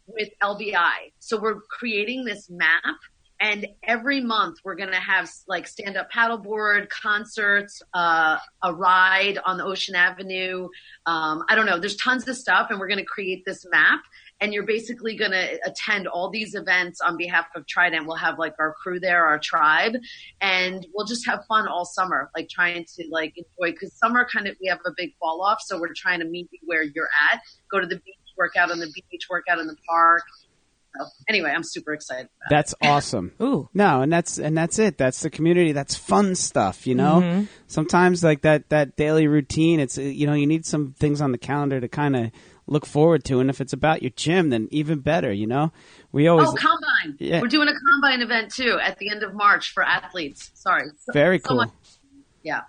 [0.08, 2.96] with lbi so we're creating this map
[3.44, 9.38] and every month we're going to have like stand up paddleboard concerts uh, a ride
[9.46, 10.68] on the ocean avenue
[11.06, 14.00] um, i don't know there's tons of stuff and we're going to create this map
[14.42, 18.06] and you're basically going to attend all these events on behalf of Trident.
[18.06, 19.94] We'll have like our crew there, our tribe,
[20.42, 24.48] and we'll just have fun all summer, like trying to like enjoy because summer kind
[24.48, 27.10] of we have a big fall off, so we're trying to meet you where you're
[27.32, 27.40] at.
[27.72, 30.24] Go to the beach, work out on the beach, work out in the park.
[30.98, 32.28] So, anyway, I'm super excited.
[32.28, 32.50] About it.
[32.50, 33.32] That's awesome.
[33.42, 33.70] Ooh.
[33.74, 34.98] No, and that's and that's it.
[34.98, 35.72] That's the community.
[35.72, 37.22] That's fun stuff, you know.
[37.22, 37.44] Mm-hmm.
[37.68, 41.32] Sometimes like that that daily routine, it's uh, you know, you need some things on
[41.32, 42.32] the calendar to kind of
[42.66, 45.72] look forward to and if it's about your gym then even better, you know.
[46.14, 47.18] We always Oh, combine!
[47.20, 47.42] Yeah.
[47.42, 50.52] We're doing a combine event too at the end of March for athletes.
[50.54, 51.58] Sorry, So- very so cool.
[51.58, 51.72] much-
[52.44, 52.62] yeah.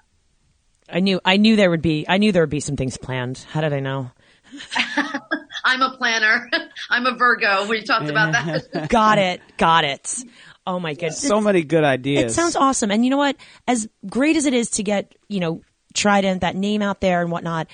[0.88, 3.44] I knew I knew there would be I knew there would be some things planned.
[3.50, 4.10] How did I know?
[5.64, 6.50] I'm a planner.
[6.90, 7.66] I'm a Virgo.
[7.66, 8.88] We talked about that.
[8.90, 9.40] Got it.
[9.56, 10.14] Got it.
[10.66, 11.20] Oh my goodness.
[11.20, 12.32] so many good ideas.
[12.32, 12.90] It sounds awesome.
[12.90, 13.36] And you know what?
[13.66, 15.62] As great as it is to get, you know,
[15.94, 17.68] Trident, that name out there and whatnot,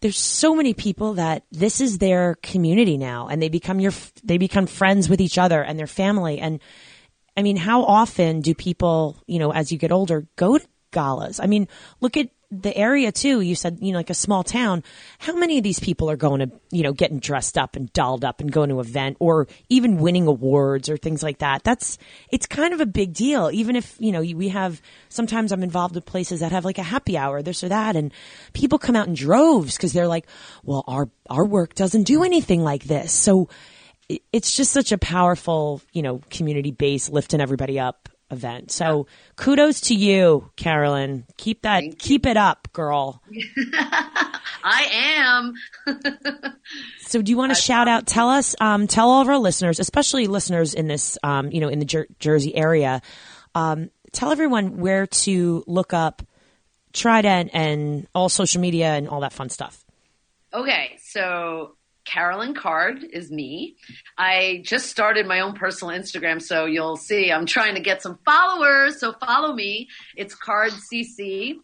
[0.00, 3.92] there's so many people that this is their community now and they become your,
[4.22, 6.38] they become friends with each other and their family.
[6.38, 6.60] And
[7.36, 11.40] I mean, how often do people, you know, as you get older, go to galas?
[11.40, 11.68] I mean,
[12.00, 13.40] look at the area too.
[13.40, 14.82] You said, you know, like a small town.
[15.18, 18.24] How many of these people are going to, you know, getting dressed up and dolled
[18.24, 21.62] up and going to an event or even winning awards or things like that?
[21.62, 21.98] That's,
[22.30, 23.50] it's kind of a big deal.
[23.52, 26.82] Even if, you know, we have, sometimes I'm involved with places that have like a
[26.82, 27.96] happy hour, this or that.
[27.96, 28.12] And
[28.54, 30.26] people come out in droves because they're like,
[30.64, 33.12] well, our, our work doesn't do anything like this.
[33.12, 33.48] So,
[34.32, 38.70] it's just such a powerful, you know, community base lifting everybody up event.
[38.70, 39.06] So
[39.36, 41.24] kudos to you, Carolyn.
[41.36, 43.22] Keep that, keep it up, girl.
[44.64, 45.54] I am.
[47.00, 49.80] So do you want to shout out, tell us, um, tell all of our listeners,
[49.80, 53.00] especially listeners in this, um, you know, in the Jer- Jersey area,
[53.54, 56.22] um, tell everyone where to look up
[56.92, 59.84] Trident and all social media and all that fun stuff.
[60.52, 61.76] Okay, so
[62.08, 63.76] Carolyn Card is me.
[64.16, 68.18] I just started my own personal Instagram, so you'll see I'm trying to get some
[68.24, 68.98] followers.
[68.98, 69.88] So follow me.
[70.16, 71.56] It's Card CC.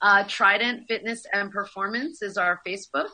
[0.00, 3.10] Uh, Trident Fitness and Performance is our Facebook.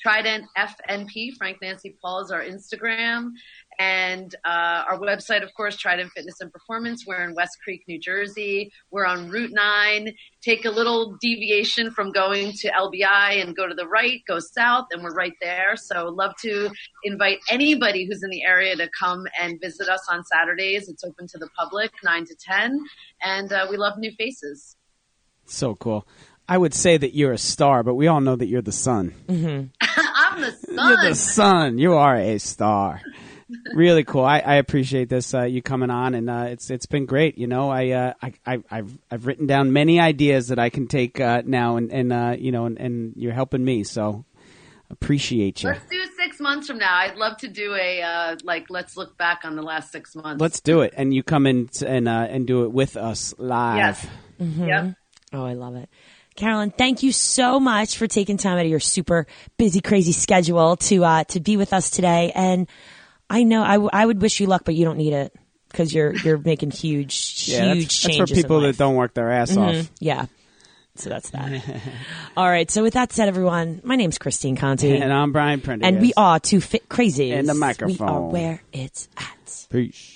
[0.00, 3.30] Trident FNP, Frank Nancy Paul is our Instagram.
[3.78, 7.04] And uh, our website, of course, Trident Fitness and Performance.
[7.06, 8.70] We're in West Creek, New Jersey.
[8.90, 10.14] We're on Route 9.
[10.42, 14.86] Take a little deviation from going to LBI and go to the right, go south,
[14.90, 15.76] and we're right there.
[15.76, 16.70] So, love to
[17.04, 20.88] invite anybody who's in the area to come and visit us on Saturdays.
[20.88, 22.78] It's open to the public, 9 to 10.
[23.22, 24.76] And uh, we love new faces.
[25.46, 26.06] so cool.
[26.48, 29.14] I would say that you're a star, but we all know that you're the sun.
[29.80, 30.88] I'm the sun.
[30.88, 31.78] You're the sun.
[31.78, 33.00] You are a star.
[33.72, 34.24] Really cool.
[34.24, 37.38] I, I appreciate this uh, you coming on, and uh, it's it's been great.
[37.38, 40.86] You know, I, uh, I I I've I've written down many ideas that I can
[40.86, 43.84] take uh, now, and and uh, you know, and, and you're helping me.
[43.84, 44.24] So
[44.90, 45.70] appreciate you.
[45.70, 46.96] Let's do six months from now.
[46.96, 48.70] I'd love to do a uh, like.
[48.70, 50.40] Let's look back on the last six months.
[50.40, 53.34] Let's do it, and you come in t- and uh, and do it with us
[53.38, 53.76] live.
[53.76, 54.06] Yes.
[54.38, 54.94] Yep.
[55.32, 55.88] Oh, I love it.
[56.36, 59.26] Carolyn, thank you so much for taking time out of your super
[59.56, 62.32] busy, crazy schedule to uh, to be with us today.
[62.34, 62.66] And
[63.28, 65.34] I know I, w- I would wish you luck, but you don't need it
[65.70, 69.14] because you're you're making huge, Yeah, huge that's, that's for people in that don't work
[69.14, 69.80] their ass mm-hmm.
[69.80, 69.90] off.
[69.98, 70.26] Yeah.
[70.96, 71.82] So that's that.
[72.36, 72.70] All right.
[72.70, 75.92] So with that said, everyone, my name's Christine Conti, And I'm Brian Prendergast.
[75.92, 77.36] and we are two fit crazies.
[77.36, 79.66] And the microphone, We are where it's at.
[79.70, 80.13] Peace.